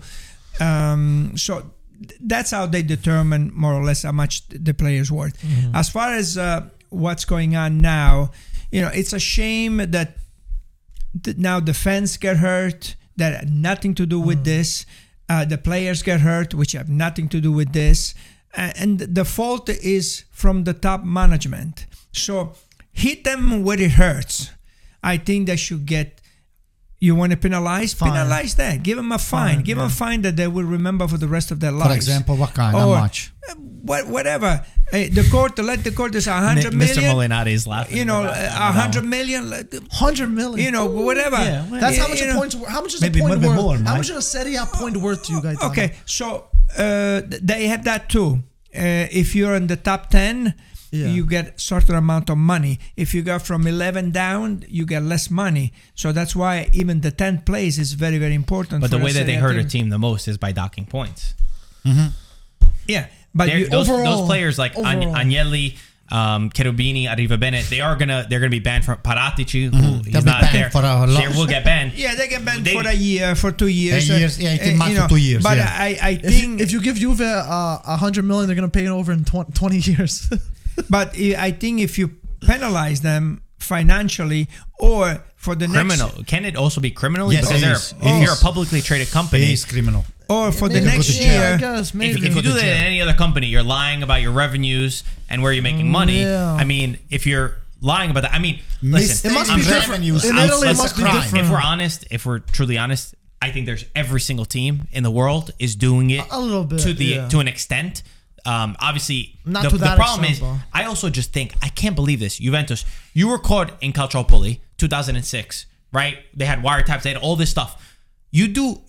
[0.59, 1.71] Um, so
[2.07, 5.39] th- that's how they determine more or less how much the player's worth.
[5.41, 5.75] Mm-hmm.
[5.75, 8.32] As far as uh, what's going on now,
[8.71, 10.17] you know, it's a shame that
[11.23, 14.43] th- now the fans get hurt that had nothing to do with Mm.
[14.43, 14.86] this.
[15.29, 18.13] Uh, the players get hurt, which have nothing to do with this.
[18.57, 21.86] Uh, and the fault is from the top management.
[22.11, 22.53] So
[22.91, 24.51] hit them where it hurts.
[25.03, 26.19] I think they should get.
[26.99, 27.93] You want to penalize?
[27.95, 28.11] Fine.
[28.11, 28.83] Penalize that.
[28.83, 29.55] Give them a fine.
[29.55, 31.89] Fine, Give them a fine that they will remember for the rest of their lives.
[31.89, 32.77] For example, what kind?
[32.77, 33.33] How much?
[33.49, 34.63] uh, What, whatever.
[34.93, 36.77] Uh, the court, let the court is a hundred Mr.
[36.77, 37.15] million.
[37.15, 37.97] Molinari is laughing.
[37.97, 39.51] You know, a hundred million.
[39.89, 40.63] Hundred million.
[40.63, 41.37] You know, whatever.
[41.37, 42.53] Yeah, that's how much a point.
[42.67, 43.55] How much is Maybe a point worth?
[43.55, 45.59] more, how much is a Serie A point worth to you guys?
[45.63, 46.45] Okay, so
[46.77, 48.43] uh, they have that too.
[48.75, 50.53] Uh, if you're in the top 10,
[50.91, 51.07] Yeah.
[51.07, 52.77] you get certain amount of money.
[52.97, 55.71] If you go from 11 down, you get less money.
[55.95, 58.81] So that's why even the 10th place is very, very important.
[58.81, 60.51] But for the way that they Serie A hurt a team the most is by
[60.51, 61.33] docking points.
[62.87, 65.15] Yeah, but you, those, those players like An- overall.
[65.15, 65.77] Agnelli,
[66.11, 70.25] um, Cherubini, Arrivabene, they are gonna they're gonna be banned from Paratici, who They'll he's
[70.25, 70.69] not there.
[70.69, 71.93] for a they will get banned.
[71.93, 74.07] yeah, they get banned They- for a year, for two years.
[74.07, 75.73] Ten uh, years, yeah, 18 uh, months you to two years, But yeah.
[75.73, 78.85] I, I think, you, if you give Juve uh, a hundred million, they're gonna pay
[78.85, 80.29] it over in 20, 20 years.
[80.89, 82.09] But I I think if you
[82.41, 84.47] penalize them financially
[84.80, 86.09] or for the Criminal.
[86.17, 87.32] next Can it also be criminal?
[87.34, 87.93] Yes, because it is.
[87.99, 90.03] if It you're a publicly traded company, it is criminal.
[90.30, 92.28] or for the Maybe next go yeah, year, I guess if, maybe.
[92.28, 95.41] if you do to that in any other company, you're lying about your revenues and
[95.43, 96.22] where you're making mm, money.
[96.22, 96.53] yeah.
[96.53, 99.80] I mean, if you're lying about that, I mean, listen, It must I'm be very-
[99.80, 100.01] different.
[100.01, 101.15] revenues In outside Italy, it of must be crime.
[101.22, 101.45] different.
[101.45, 105.11] if we're honest, if we're truly honest, I think there's every single team in the
[105.11, 107.28] world is doing it A little bit, to the yeah.
[107.30, 108.03] to an extent.
[108.45, 111.69] Um, obviously, Not the, to the that problem extent, is, I also just think I
[111.69, 112.37] can't believe this.
[112.39, 116.17] Juventus, you were caught in Calciopoli, 2006, right?
[116.35, 117.97] They had wiretaps, they had all this stuff.
[118.31, 118.81] You do.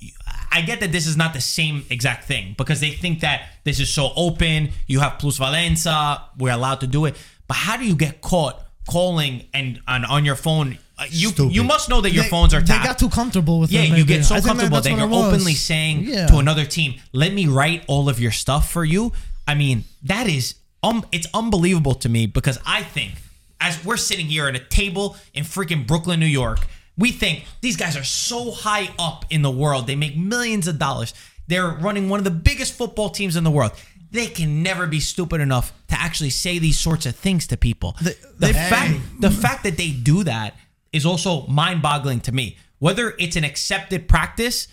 [0.53, 3.81] I get that this is not the same exact thing because they think that this
[3.81, 4.71] is so open.
[4.87, 6.23] You have plusvalenza.
[6.39, 7.17] We're allowed to do it.
[7.49, 10.79] But how do you get caught calling and on, on your phone?
[10.97, 11.55] Uh, You Stupid.
[11.57, 12.85] you must know that your They- phones are They tapped.
[12.85, 13.97] got too comfortable with Yeah, it.
[13.99, 16.27] you get so I comfortable that's that you're openly saying Yeah.
[16.29, 19.13] to another team, "Let me write all of your stuff for you."
[19.47, 23.15] I mean, that is um, it's unbelievable to me because I think
[23.61, 26.67] as we're sitting here at a table in freaking Brooklyn, New York,
[26.99, 29.87] we think these guys are so high up in the world.
[29.87, 31.15] They make millions of dollars.
[31.47, 33.73] They're running one of the biggest football teams in the world.
[34.11, 37.97] They can never be stupid enough to actually say these sorts of things to people.
[38.01, 40.57] They- the they- fact the fact that they do that
[40.93, 42.59] is also mind-boggling to me.
[42.79, 44.69] Whether it's an accepted practice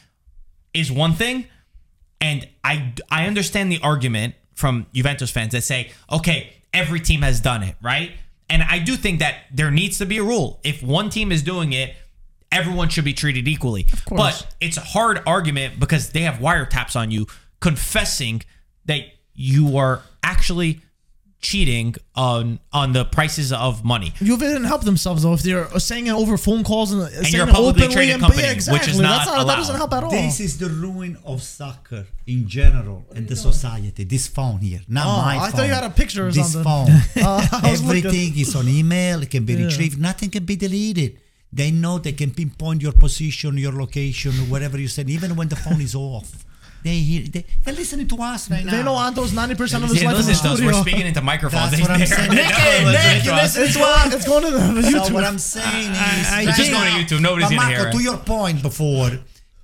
[0.74, 1.46] is one thing,
[2.20, 7.40] and I I understand the argument from Juventus fans that say, okay, every team has
[7.40, 8.12] done it, right?
[8.50, 10.60] And I do think that there needs to be a rule.
[10.64, 11.96] If one team is doing it,
[12.52, 13.88] everyone should be treated equally.
[14.10, 17.28] But it's a hard argument because they have wiretaps on you
[17.62, 18.42] confessing
[18.86, 19.02] that
[19.34, 20.82] you are actually
[21.42, 24.12] cheating on on the prices of money.
[24.18, 27.46] Juve didn't help themselves though if they're saying it over phone calls and, saying you're
[27.46, 29.02] a it publicly openly traded and company, yeah, which is exactly.
[29.04, 29.56] not That's not, that allowed.
[29.56, 30.12] doesn't help at all.
[30.12, 34.04] This is the ruin of soccer in general and the society.
[34.04, 35.44] This phone here, not Oh, my phone.
[35.48, 36.64] I thought you had a picture or This something.
[36.64, 36.90] phone.
[37.24, 39.22] Uh, I looking- Everything is on email.
[39.24, 39.66] It can be Yeah.
[39.68, 39.98] retrieved.
[40.00, 41.20] Nothing can be deleted.
[41.52, 45.56] They know they can pinpoint your position, your location, whatever you said, even when the
[45.56, 46.46] phone is off.
[46.84, 47.24] They hear.
[47.28, 48.72] They, they're listening to us right now.
[48.72, 50.58] They know Anto's ninety percent of his Yeah, life in the listen to us.
[50.58, 50.74] studio.
[50.78, 51.72] We're speaking into microphones.
[51.72, 52.30] That's what I'm saying.
[52.32, 53.58] they're Nick, Nick, listening to us.
[53.58, 55.06] listen It's going, it's going to the YouTube.
[55.08, 57.22] So what I'm saying is, I- I right just go to YouTube.
[57.22, 57.92] Nobody's but gonna Marco, hear it.
[57.94, 59.12] to your point before,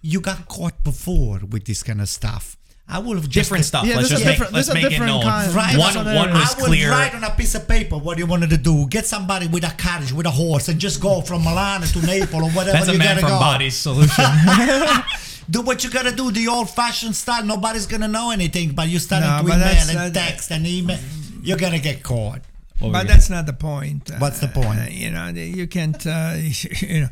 [0.02, 2.58] you got caught before with this kind of stuff.
[2.88, 3.86] I would have just different stuff.
[3.88, 5.26] Yeah, let's this is just make, different- let's make it known.
[5.26, 5.76] Right.
[5.76, 6.92] One, one was I would clear.
[6.92, 8.86] write on a piece of paper what you wanted to do.
[8.88, 12.44] Get somebody with a carriage, with a horse, and just go from Milan to Naples
[12.44, 13.40] or whatever That's a you man from go.
[13.40, 14.24] Bodies solution.
[15.50, 17.44] Do what you gotta do, the old-fashioned style.
[17.46, 20.66] Nobody's gonna know anything, but you starting No, to but email and uh, text and
[20.66, 21.00] email.
[21.44, 22.42] You're gonna get caught.
[22.82, 24.10] but that's not the point.
[24.20, 24.92] What's the Uh, point?
[24.92, 26.06] you know, you can't.
[26.06, 26.34] Uh,
[26.82, 27.10] you know,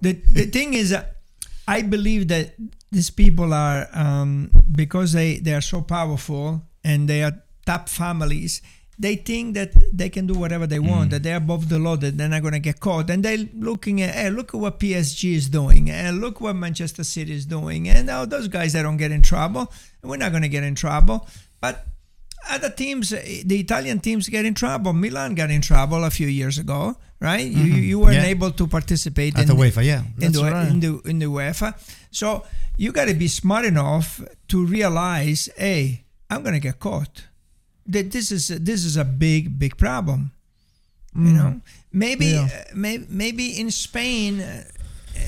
[0.00, 1.04] the the thing is, uh,
[1.68, 2.54] I believe that
[2.92, 7.32] these people are um, because they they are so powerful and they are
[7.66, 8.62] top families.
[8.98, 12.16] They think that they can do whatever they want, that they're above the law, that
[12.16, 13.10] they're not going to get caught.
[13.10, 17.04] And they're looking at, hey, look at what PSG is doing, and look what Manchester
[17.04, 17.88] City is doing.
[17.88, 19.70] And oh, those guys, they don't get in trouble.
[20.02, 21.28] We're not going to get in trouble.
[21.60, 21.86] But
[22.48, 24.92] other teams, eh, the Italian teams get in trouble.
[24.92, 27.44] Milan got in trouble a few years ago, right?
[27.46, 28.24] You, you weren't Yeah.
[28.24, 30.04] able to participate At in the UEFA, yeah.
[30.20, 30.68] in the, right.
[30.68, 31.74] in the in the UEFA.
[32.10, 32.44] So
[32.78, 37.24] you got to be smart enough to realize, hey, I'm gonna get caught.
[37.88, 40.30] That this is this is a big big problem.
[41.14, 41.60] You know,
[41.92, 42.44] maybe Yeah.
[42.44, 44.64] uh, may, maybe in Spain, uh,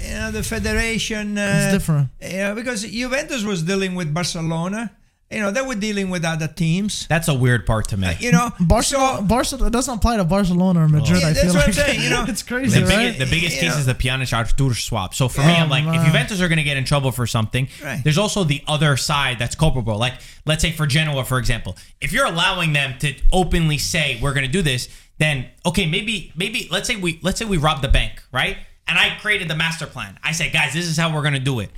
[0.05, 1.39] you know, the federation.
[1.39, 2.09] Uh, It's different.
[2.21, 4.91] Yeah, because Juventus was dealing with Barcelona.
[5.31, 7.07] You know, they were dealing with other teams.
[7.07, 8.07] That's a weird part to me.
[8.07, 11.21] Uh, you know, Barcelona, so- Barcelona doesn't apply to Barcelona or Madrid.
[11.21, 12.25] Yeah, I that's feel what I'm like saying, you know.
[12.29, 12.97] it's crazy, The, right?
[12.97, 13.69] biggest, the biggest Yeah.
[13.69, 15.15] case is the Pjanic Arthur swap.
[15.15, 16.07] So for me, Oh, I'm like, if.
[16.07, 18.01] Juventus are going to get in trouble for something, Right.
[18.03, 19.99] there's also the other side that's culpable.
[19.99, 20.15] Like,
[20.47, 24.47] let's say for Genoa, for example, if you're allowing them to openly say we're going
[24.47, 27.89] to do this, then okay, maybe maybe let's say we let's say we rob the
[27.89, 28.57] bank, right?
[28.87, 30.19] And I created the master plan.
[30.25, 31.69] I said, guys, this is how we're going to do it,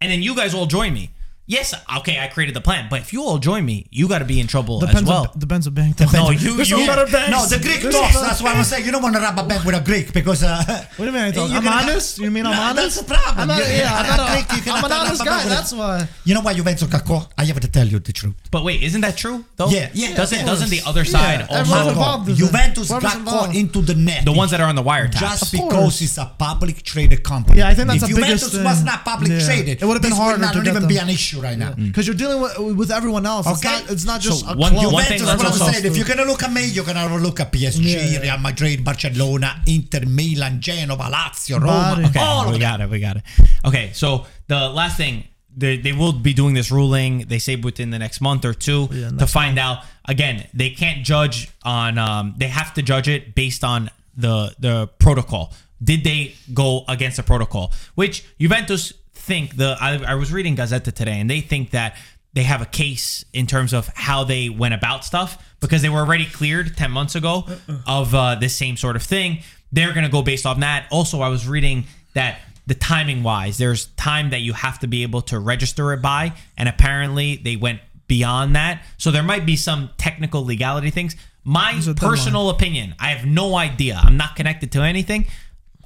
[0.00, 1.10] and then you guys all join me.
[1.50, 4.26] Yes, okay, I created the plan, but if you all join me, you got to
[4.26, 5.28] be in trouble depends as well.
[5.32, 5.96] on, depends on bank.
[6.12, 7.30] No, you- There's you- some better banks.
[7.30, 8.12] No, the Greek There's talks.
[8.12, 10.12] some- That's why I'm saying you don't want to rob a bank with a Greek
[10.12, 10.42] because.
[10.42, 10.62] Uh,
[10.98, 11.22] What do you mean?
[11.22, 11.48] I talk?
[11.48, 12.18] you're I'm gonna- honest.
[12.18, 12.76] You mean I'm No, honest?
[12.76, 13.38] That's the problem.
[13.38, 15.44] I'm not, yeah, I'm, a not a, Greek, you I'm an honest guy.
[15.48, 16.06] That's why.
[16.24, 17.32] You know why Juventus got caught?
[17.38, 18.34] I have to tell you the truth.
[18.50, 19.68] But wait, isn't that true though?
[19.70, 22.36] Yeah, yeah, Doesn't doesn't the other side Yeah, everyone's also involved.
[22.36, 23.28] Juventus got involved.
[23.46, 24.24] caught into the net.
[24.26, 25.18] the ones that are on the wiretap?
[25.20, 27.58] just because it's a public traded company.
[27.58, 30.10] Yeah, I think that's if the biggest Juventus was not public traded, It would've been
[30.10, 31.72] this harder would not even be an issue right now.
[31.74, 33.46] Because you're dealing with, with everyone else.
[33.46, 33.90] It's not.
[33.90, 34.92] It's not So just a one- club.
[34.92, 37.52] one thing what I'm saying, if you're gonna look at me, you're gonna look at
[37.52, 38.20] PSG, Yeah.
[38.20, 42.06] Real Madrid, Barcelona, Inter, Milan, Genova, Lazio, Roma.
[42.08, 42.88] Okay, all we got it.
[42.90, 43.22] We got it.
[43.64, 45.24] Okay, so the last thing.
[45.56, 47.24] They, they will be doing this ruling.
[47.26, 49.78] They say within the next month or two Yeah, to find out.
[50.04, 51.98] Again, they can't judge on.
[51.98, 55.52] Um, they have to judge it based on the the protocol.
[55.82, 57.72] Did they go against the protocol?
[57.96, 58.92] Which Juventus
[59.28, 59.76] think the.
[59.80, 61.96] I, I was reading Gazzetta today, and they think that
[62.32, 66.00] they have a case in terms of how they went about stuff because they were
[66.00, 67.44] already cleared 10 months ago
[67.86, 69.38] of uh, this same sort of thing.
[69.72, 70.86] They're going to go based off that.
[70.90, 75.02] Also, I was reading that the timing wise, there's time that you have to be
[75.02, 78.82] able to register it by, and apparently they went beyond that.
[78.98, 81.16] So there might be some technical legality things.
[81.44, 82.10] My There's a deadline.
[82.10, 83.98] personal opinion, I have no idea.
[84.02, 85.26] I'm not connected to anything.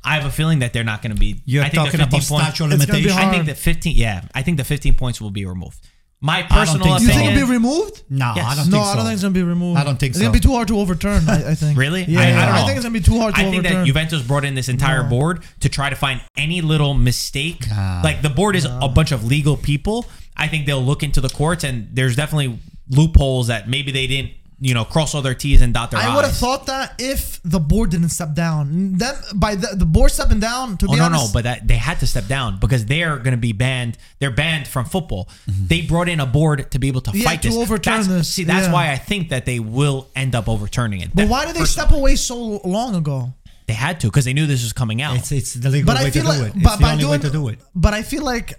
[0.05, 1.41] I have a feeling that they're not going to be.
[1.45, 3.13] You're I think talking about point- statute of It's limitation.
[3.19, 3.47] I think hard.
[3.47, 5.79] the 15, yeah, I think the 15 points will be removed.
[6.25, 7.01] My personal opinion.
[7.01, 7.07] so.
[7.07, 8.03] You think it'll be removed?
[8.09, 8.45] No, Yes.
[8.47, 8.79] I don't no, think so.
[8.79, 9.81] No, I don't think it's gonna be removed.
[9.81, 10.25] I don't think it's so.
[10.25, 11.29] gonna be too hard to overturn.
[11.29, 11.77] I, I think.
[11.77, 12.05] Really?
[12.05, 12.47] Yeah, I- I yeah.
[12.47, 12.67] don't know.
[12.67, 13.49] think it's gonna be too hard to overturn.
[13.49, 13.81] I think overturn.
[13.81, 15.09] that Juventus brought in this entire No.
[15.09, 17.67] board to try to find any little mistake.
[18.05, 20.07] like the board is a bunch of legal people.
[20.37, 24.31] I think they'll look into the courts, and there's definitely loopholes that maybe they didn't,
[24.65, 27.41] you know, cross all their T's and dot their I would have thought that if
[27.43, 30.99] the board didn't step down, then by the, the board stepping down, to Oh be
[30.99, 33.53] no, honest, no, but that they had to step down because they're going to be
[33.53, 33.99] banned.
[34.21, 35.29] They're banned from football.
[35.51, 35.67] Mm-hmm.
[35.67, 37.57] They brought in a board to be able to Yeah, fight to this.
[37.57, 38.73] overturn That's- this, See, that's yeah.
[38.73, 41.11] why I think that they will end up overturning it.
[41.15, 41.87] but That- why did they personally.
[41.89, 43.33] step away so long ago?
[43.67, 45.17] They had to because they knew this was coming out.
[45.17, 46.53] It's, it's the legal But way I feel to do it.
[46.55, 47.61] It's but the by only doing, way to do it.
[47.75, 48.55] But I feel like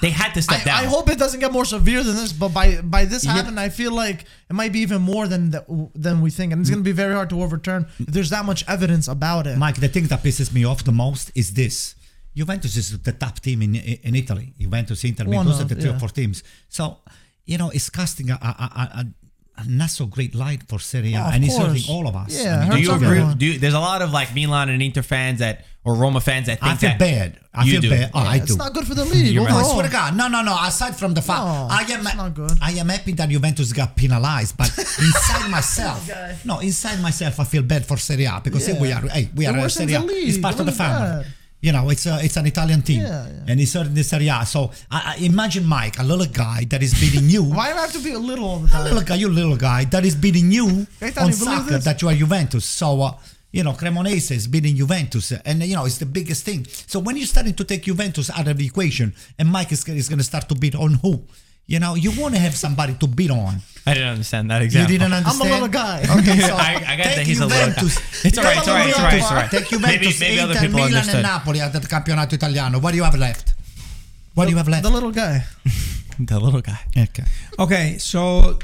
[0.00, 0.80] they had to step I, down.
[0.80, 2.32] I hope it doesn't get more severe than this.
[2.32, 5.66] But by by this happening, I feel like it might be even more than that,
[5.94, 7.86] than we think, and it's gonna be very hard to overturn.
[7.98, 9.58] If there's that much evidence about it.
[9.58, 11.96] Mike, the thing that pisses me off the most is this.
[12.36, 14.54] Juventus is the top team in in Italy.
[14.58, 15.96] Juventus, Inter, Milan, One those are of, the three yeah.
[15.96, 16.42] or four teams.
[16.68, 16.98] So,
[17.44, 19.06] you know, it's casting a, a, a, a, a
[19.68, 21.68] not so great light for Serie A, of and it's course.
[21.68, 22.42] hurting all of us.
[22.42, 23.30] Yeah, I mean, Do hurts you everyone.
[23.30, 23.34] agree?
[23.38, 26.46] Do you, there's a lot of like Milan and Inter fans that or Roma fans
[26.46, 27.38] that think I feel that bad.
[27.54, 27.90] I you feel do.
[27.90, 28.10] bad.
[28.14, 28.56] Oh, I it's do.
[28.56, 29.52] not good for the league You're right.
[29.54, 30.56] I swear to God, no, no, no.
[30.60, 32.52] Aside from the fact, No, I am, not good.
[32.60, 36.10] I am happy that Juventus got penalized, but inside myself,
[36.44, 38.80] no, inside myself, I feel bad for Serie A because Yeah.
[38.80, 40.00] we are, hey, we They're are a Serie A.
[40.04, 41.22] It's part The of the family.
[41.22, 41.26] bad.
[41.64, 43.48] You know, it's a, it's an Italian team, Yeah, yeah.
[43.48, 44.44] and it's hurting the Serie A.
[44.44, 47.42] So I, I imagine Mike, a little guy that is beating you.
[47.56, 48.84] Why do I have to be a little all the A time?
[48.84, 50.66] little guy, you little guy that is beating you
[51.16, 52.66] on soccer that you are Juventus.
[52.66, 53.12] So uh,
[53.56, 56.66] you know Cremonese is beating Juventus, and you know it's the biggest thing.
[56.92, 60.08] So when you're starting to take Juventus out of the equation, and Mike is, is
[60.10, 61.24] going to start to beat on who?
[61.66, 63.56] You know, you want to have somebody to beat on.
[63.86, 64.92] I didn't understand that example.
[64.92, 65.42] You didn't understand.
[65.42, 66.00] I'm a little guy.
[66.18, 67.68] Okay, so I, I got that he's a little.
[67.68, 67.98] Juventus.
[67.98, 68.28] Guy.
[68.28, 68.58] It's all right.
[68.58, 68.88] It's all right.
[68.88, 69.14] It's all right.
[69.14, 69.50] It's all right.
[69.50, 71.14] Take Maybe Juventus, maybe other Inter, people Milan, understood.
[71.16, 72.78] and Napoli at the campionato italiano.
[72.80, 73.54] What do you have left?
[74.34, 74.82] What do you have left?
[74.82, 75.44] The little guy.
[76.16, 76.78] The little guy.
[76.96, 77.24] Okay.
[77.58, 78.56] Okay, so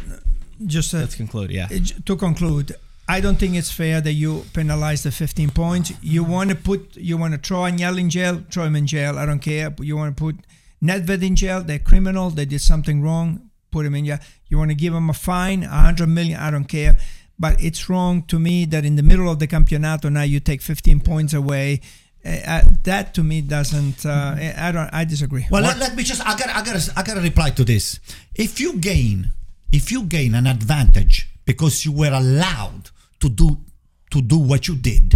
[0.65, 1.51] just uh, Let's conclude.
[1.51, 1.67] Yeah.
[2.07, 2.77] to conclude,
[3.09, 5.93] I don't think it's fair that you penalize the 15 points.
[6.01, 9.19] You want to put, you want to throw Agnelli in jail, throw him in jail.
[9.19, 9.69] I don't care.
[9.69, 10.37] But you want to put
[10.83, 11.63] Nedved in jail.
[11.63, 12.31] They're criminal.
[12.31, 13.51] They did something wrong.
[13.71, 14.19] Put him in jail.
[14.49, 16.39] You want to give him a fine, a hundred million.
[16.41, 16.97] I don't care.
[17.41, 20.61] but it's wrong to me that in the middle of the campionato now you take
[20.61, 21.81] 15 points away.
[22.25, 24.05] Uh, uh, that to me doesn't.
[24.05, 24.91] Uh, I don't.
[24.93, 25.47] I disagree.
[25.51, 26.21] Well, let, let me just.
[26.27, 26.51] I got.
[26.55, 26.89] I got.
[26.95, 27.99] I got to reply to this.
[28.35, 29.33] If you gain,
[29.73, 33.57] if you gain an advantage because you were allowed to do
[34.11, 35.15] to do what you did,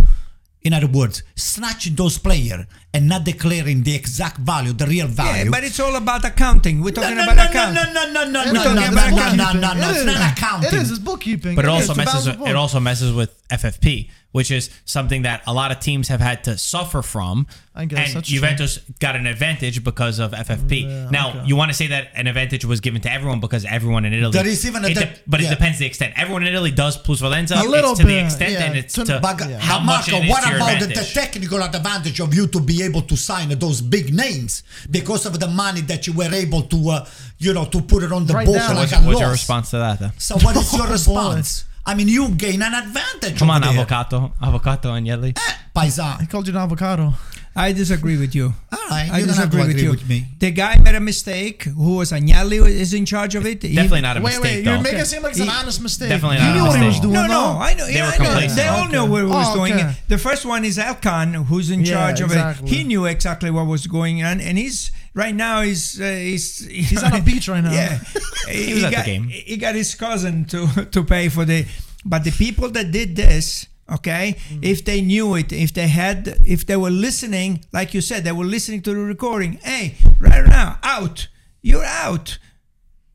[0.64, 5.44] in other words, snatching those players and not declaring the exact value, the real value.
[5.44, 6.80] yeah, but it's all about accounting.
[6.80, 7.74] We're no, talking no, about no, accounting.
[7.74, 9.60] no, no, no, no, It no, is- no, no, talking no, about no, accounting.
[9.60, 9.86] no, no, no.
[9.88, 10.06] It It's is.
[10.06, 10.68] not accounting.
[10.68, 10.90] It is.
[10.90, 11.54] It's bookkeeping.
[11.54, 11.88] But it It also is.
[11.90, 12.12] It's messes.
[12.12, 12.56] balance With, it book.
[12.56, 16.58] also messes with FFP, which is something that a lot of teams have had to
[16.58, 17.46] suffer from.
[17.72, 20.82] I guess and that's Juventus got an advantage because of FFP.
[20.82, 21.42] Yeah, now okay.
[21.46, 24.32] you want to say that an advantage was given to everyone because everyone in Italy.
[24.32, 25.46] There is even a it de- de- but yeah.
[25.46, 26.14] it depends the extent.
[26.16, 27.60] Everyone in Italy does plusvalenza.
[27.60, 28.64] A little it's to the extent, yeah.
[28.64, 29.58] and it's To- to Yeah.
[29.60, 32.34] how how much Marco, it is what to your about the, the technical advantage of
[32.34, 36.12] you to be able to sign those big names because of the money that you
[36.12, 37.06] were able to, uh,
[37.38, 38.68] you know, to put it on the Right book now.
[38.74, 40.00] like What's, a what's your response to that?
[40.00, 40.12] Then?
[40.18, 41.64] So what is your response?
[41.86, 43.38] I mean, you gain an advantage.
[43.38, 43.70] Come on, there.
[43.70, 45.36] avocado, avocado, Agnelli.
[45.36, 46.22] Eh, Paisan.
[46.22, 47.12] I called you an avocado.
[47.56, 48.52] I disagree with you.
[48.72, 49.90] All right, I you don't have to disagree with you.
[49.90, 50.26] with me.
[50.40, 51.62] The guy made a mistake.
[51.64, 53.62] Who was Agnelli is in charge of it.
[53.62, 54.64] He- Definitely not a Wait, mistake, wait.
[54.64, 54.72] though.
[54.72, 56.08] You're making it seem like it's an He- honest mistake.
[56.08, 57.02] Definitely not a knew what he was mistake.
[57.02, 57.14] doing.
[57.14, 57.58] No, no, though.
[57.60, 57.86] I know.
[57.86, 58.24] They yeah, were I know.
[58.24, 58.56] complacent.
[58.56, 59.74] They all know what he was Oh, doing.
[59.74, 59.96] okay.
[60.08, 62.66] The first one is Elkann, who's in Yeah, charge of exactly.
[62.70, 62.74] it.
[62.74, 65.62] He knew exactly what was going on, and he's right now.
[65.62, 67.72] He's uh, he's He's on a beach right now.
[67.72, 67.98] Yeah,
[68.48, 69.24] he, was at the got, game.
[69.28, 71.66] He got his cousin to to pay for the.
[72.04, 73.66] But the people that did this.
[73.86, 74.64] Okay, Mm.
[74.64, 78.32] if they knew it, if they had, if they were listening, like you said, they
[78.32, 79.58] were listening to the recording.
[79.62, 81.28] Hey, right now, out!
[81.60, 82.38] You're out!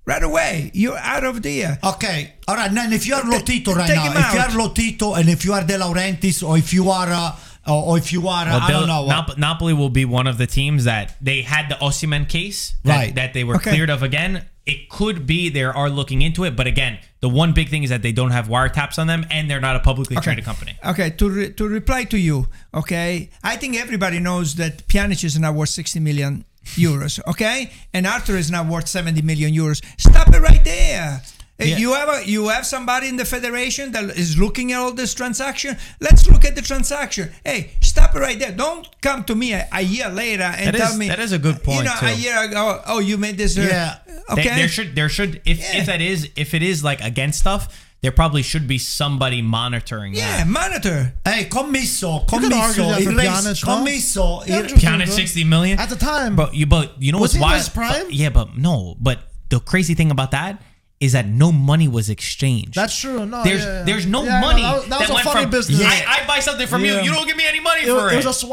[0.05, 1.79] Right away, you're out of there.
[1.83, 2.71] Okay, all right.
[2.71, 5.43] Then if you are Lotito right Take now, him if you are Lotito and if
[5.43, 7.35] you are De Laurentiis or if you are, uh,
[7.69, 9.05] or, or if you are, Well, I don't know.
[9.07, 12.95] Nap- Napoli will be one of the teams that they had the Osimhen case that,
[12.97, 13.15] Right.
[13.15, 13.71] that they were Okay.
[13.71, 14.45] cleared of again.
[14.65, 17.89] It could be they are looking into it, but again, the one big thing is
[17.89, 20.73] that they don't have wiretaps on them and they're not a publicly traded company.
[20.85, 25.39] Okay, to re- to reply to you, okay, I think everybody knows that Pjanic is
[25.39, 26.45] now worth 60 million
[26.75, 29.81] euros, okay, and Arthur is now worth 70 million euros.
[29.97, 31.21] Stop it right there.
[31.59, 31.77] Uh, Yeah.
[31.77, 35.13] You have a, you have somebody in the federation that is looking at all this
[35.13, 35.75] transaction.
[35.99, 37.31] Let's look at the transaction.
[37.43, 38.51] Hey, stop it right there.
[38.53, 41.31] Don't come to me a, a year later and That tell is- me that is
[41.33, 41.83] a good point.
[41.83, 43.57] You point, know, a year ago, oh, you made this.
[43.57, 43.95] Uh, Yeah.
[44.05, 44.55] They- Okay.
[44.55, 45.77] there should there should if Yeah.
[45.79, 47.67] if that is if it is like against stuff,
[48.01, 50.19] there probably should be somebody monitoring that.
[50.19, 50.47] yeah, that.
[50.47, 51.13] monitor.
[51.25, 53.73] Hey, commesso, could argue commesso, that for il race, Pjanic, no?
[53.73, 55.05] commesso, Yeah, il- true.
[55.07, 56.35] Sixty million At the time.
[56.35, 57.89] But you but you know Was what's he in why?
[57.89, 58.05] prime?
[58.05, 58.95] but- yeah, but no.
[59.01, 59.17] But
[59.49, 60.61] the crazy thing about that
[60.99, 62.75] is that no money was exchanged.
[62.75, 63.25] That's true.
[63.25, 63.83] No, there's yeah, yeah.
[63.83, 65.81] there's no Yeah, no, money that was- that was a went funny from business.
[65.81, 66.99] I, I buy something from Yeah.
[67.01, 68.17] you, you don't give me any money It, for it it.
[68.17, 68.51] was a sw-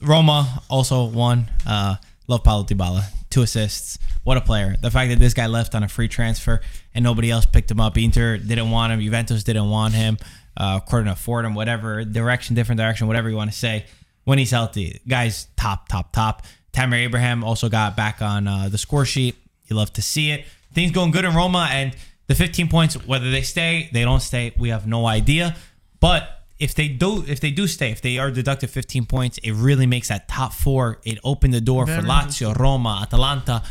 [0.00, 1.50] Roma also won.
[1.66, 1.96] Uh,
[2.28, 3.98] love Paulo Dybala, two assists.
[4.22, 4.76] What a player!
[4.80, 6.60] The fact that this guy left on a free transfer
[6.94, 7.96] and nobody else picked him up.
[7.96, 9.00] Inter didn't want him.
[9.00, 10.18] Juventus didn't want him.
[10.56, 11.54] Uh, couldn't afford him.
[11.54, 13.86] Whatever direction, different direction, whatever you want to say.
[14.24, 16.42] When he's healthy, guys, top, top, top.
[16.72, 19.36] Tammy Abraham also got back on uh, the score sheet.
[19.68, 20.44] You love to see it.
[20.72, 21.96] Things going good in Roma, and
[22.26, 22.94] the 15 points.
[23.06, 24.54] Whether they stay, they don't stay.
[24.58, 25.56] We have no idea.
[26.00, 29.52] But if they do, if they do stay, if they are deducted 15 points, it
[29.52, 31.00] really makes that top four.
[31.04, 33.62] It opened the door for Lazio, Roma, Atalanta,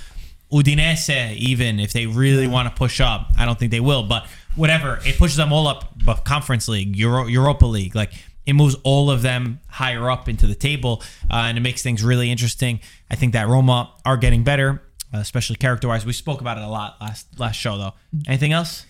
[0.52, 1.36] Udinese.
[1.36, 4.04] Even if they really want to push up, I don't think they will.
[4.04, 5.93] But whatever, it pushes them all up.
[6.04, 8.14] But Conference League, Euro, Europa League, like
[8.45, 12.02] it moves all of them higher up into the table, uh, and it makes things
[12.04, 12.80] really interesting.
[13.12, 14.82] I think that Roma are getting better,
[15.14, 16.05] uh, especially character-wise.
[16.05, 17.93] We spoke about it a lot last last show, though.
[18.28, 18.86] Anything else?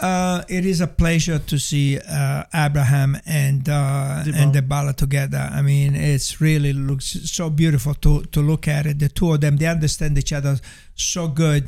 [0.00, 5.50] Uh, it is a pleasure to see uh, Abraham and uh, and Dybala together.
[5.52, 8.98] I mean, it's really looks so beautiful to to look at it.
[8.98, 10.58] The two of them, they understand each other
[10.94, 11.64] so good.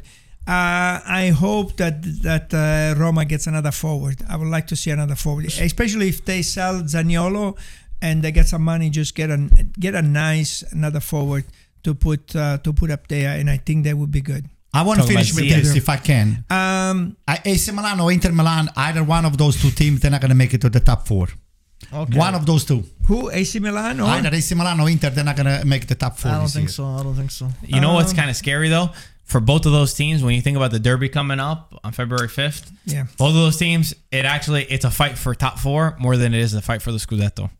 [0.46, 4.22] Uh, I hope that that uh, Roma gets another forward.
[4.28, 7.58] I would like to see another forward, especially if they sell Zaniolo
[8.00, 8.88] and they get some money.
[8.88, 11.44] Just get a get a nice another forward
[11.84, 14.46] to put uh, to put up there, and I think that would be good.
[14.74, 15.62] I want to finish with Ziyech.
[15.62, 16.44] this if I can.
[16.48, 20.22] Um, I, AC Milan or Inter Milan, either one of those two teams, they're not
[20.22, 21.28] going to make it to the top four.
[21.92, 22.16] Okay.
[22.18, 22.84] One of those two.
[23.06, 25.94] who AC Milan or Either AC Milan or Inter, they're not going to make the
[25.94, 26.30] top four.
[26.30, 26.72] I don't think year.
[26.72, 26.86] so.
[26.86, 27.48] I don't think so.
[27.66, 28.90] You know what's Um, kind of scary though?
[29.24, 32.28] For both of those teams, when you think about the derby coming up on February
[32.28, 33.04] 5th, yeah.
[33.18, 36.40] both of those teams, it actually it's a fight for top four more than it
[36.40, 37.50] is a fight for the Scudetto.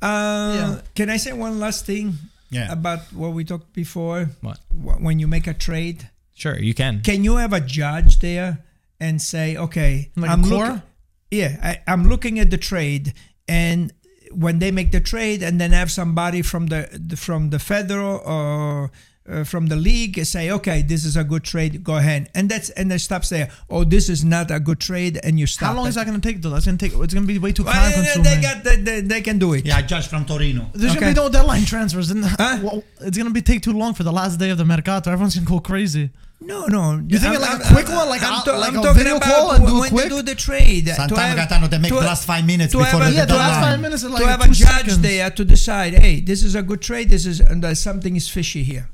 [0.00, 0.80] Uh, Yeah.
[0.94, 2.14] Can I say one last thing
[2.52, 2.70] Yeah.
[2.70, 4.30] about what we talked before?
[4.40, 4.60] What?
[5.00, 7.00] When you make a trade, Sure, you can.
[7.00, 8.58] can you have a judge there
[9.00, 10.82] and say, okay, Like a I'm looking,
[11.30, 13.14] yeah, I, I'm looking at the trade,
[13.48, 13.92] and
[14.30, 18.18] when they make the trade, and then have somebody from the, the from the federal
[18.24, 18.90] or
[19.28, 22.70] uh, from the league say, okay, this is a good trade, go ahead, and that's
[22.70, 25.68] and they stop saying, oh, this is not a good trade, and you stop.
[25.68, 25.90] How long it.
[25.90, 26.50] is that going to take though?
[26.50, 26.98] That's going to take.
[27.00, 28.24] It's going to be way too Well, time they, consuming.
[28.24, 29.64] they got they, they, they can do it.
[29.64, 30.66] Yeah, Judge from Torino.
[30.74, 31.00] There's Okay.
[31.00, 32.58] gonna be no deadline transfers, and Huh?
[32.62, 35.10] well, it's gonna be take too long for the last day of the mercato.
[35.12, 36.10] Everyone's gonna go crazy.
[36.44, 37.00] No, no.
[37.06, 38.78] You think I'm- like a I'm- quick I'm- one, like a- I'm, to- like I'm
[38.80, 40.02] a talking video about call and do when quick?
[40.02, 40.86] they do the trade.
[40.86, 43.24] to Sometimes have- they make to- last five minutes to before have a- the Yeah,
[43.26, 44.98] the last five minutes is like to have two a judge seconds.
[45.02, 47.10] there to decide, hey, this is a good trade.
[47.10, 48.88] This is and uh, something is fishy here.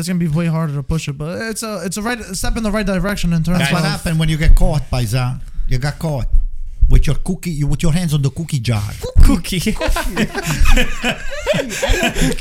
[0.00, 2.34] It's gonna be way harder to push it, but it's a it's a right a
[2.34, 4.82] step in the right direction in terms That's of what happened when you get caught,
[4.90, 5.40] Paisa.
[5.68, 6.26] You got caught
[6.90, 8.82] with your cookie, you, with your hands on the cookie jar.
[9.24, 9.58] Cookie.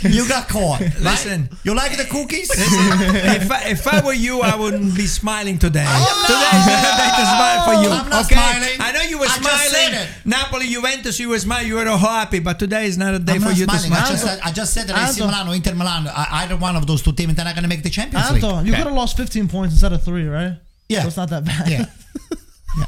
[0.10, 0.82] you got caught.
[0.82, 1.00] right?
[1.00, 1.50] Listen.
[1.64, 2.50] you like the cookies?
[2.52, 5.86] if, I, if I were you, I wouldn't be smiling today.
[5.88, 7.89] Oh, today is not a day to smile for you.
[7.93, 8.36] I'm not okay?
[8.36, 8.78] smiling.
[8.80, 10.08] I know you were I just said smiling.
[10.08, 10.10] it.
[10.26, 11.68] Napoli, Juventus, you were smiling.
[11.68, 13.82] You were all happy, but today is not a day I'm for not you smiling.
[13.82, 14.02] to smile.
[14.06, 15.32] I just, said, I just said that AC Aldo.
[15.32, 17.70] Milan or Inter Milan, I- either one of those two teams, they're not going to
[17.70, 18.43] make the Champions League.
[18.43, 20.56] Anto, you could have lost 15 points instead of three, right?
[20.88, 21.02] Yeah.
[21.02, 21.70] so it's not that bad.
[21.70, 21.86] Yeah.
[22.80, 22.86] yeah.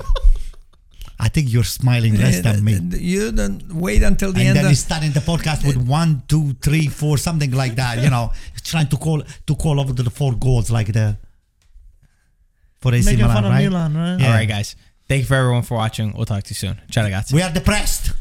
[1.24, 2.74] I think you're smiling less than me.
[3.14, 4.58] You don't wait until the and end.
[4.58, 8.00] then of, he's starting the podcast with one, two, three, four, something like that.
[8.04, 8.32] You know,
[8.64, 11.18] trying to call to call over to the four goals like the
[12.82, 13.70] for AC Making Milan, fun of right?
[13.70, 14.18] Milan, right?
[14.20, 14.28] Yeah.
[14.28, 14.76] All right, guys.
[15.08, 16.14] Thank you for everyone for watching.
[16.16, 16.82] We'll talk to you soon.
[16.90, 17.34] Ciao, ragazzi.
[17.34, 18.14] We are depressed.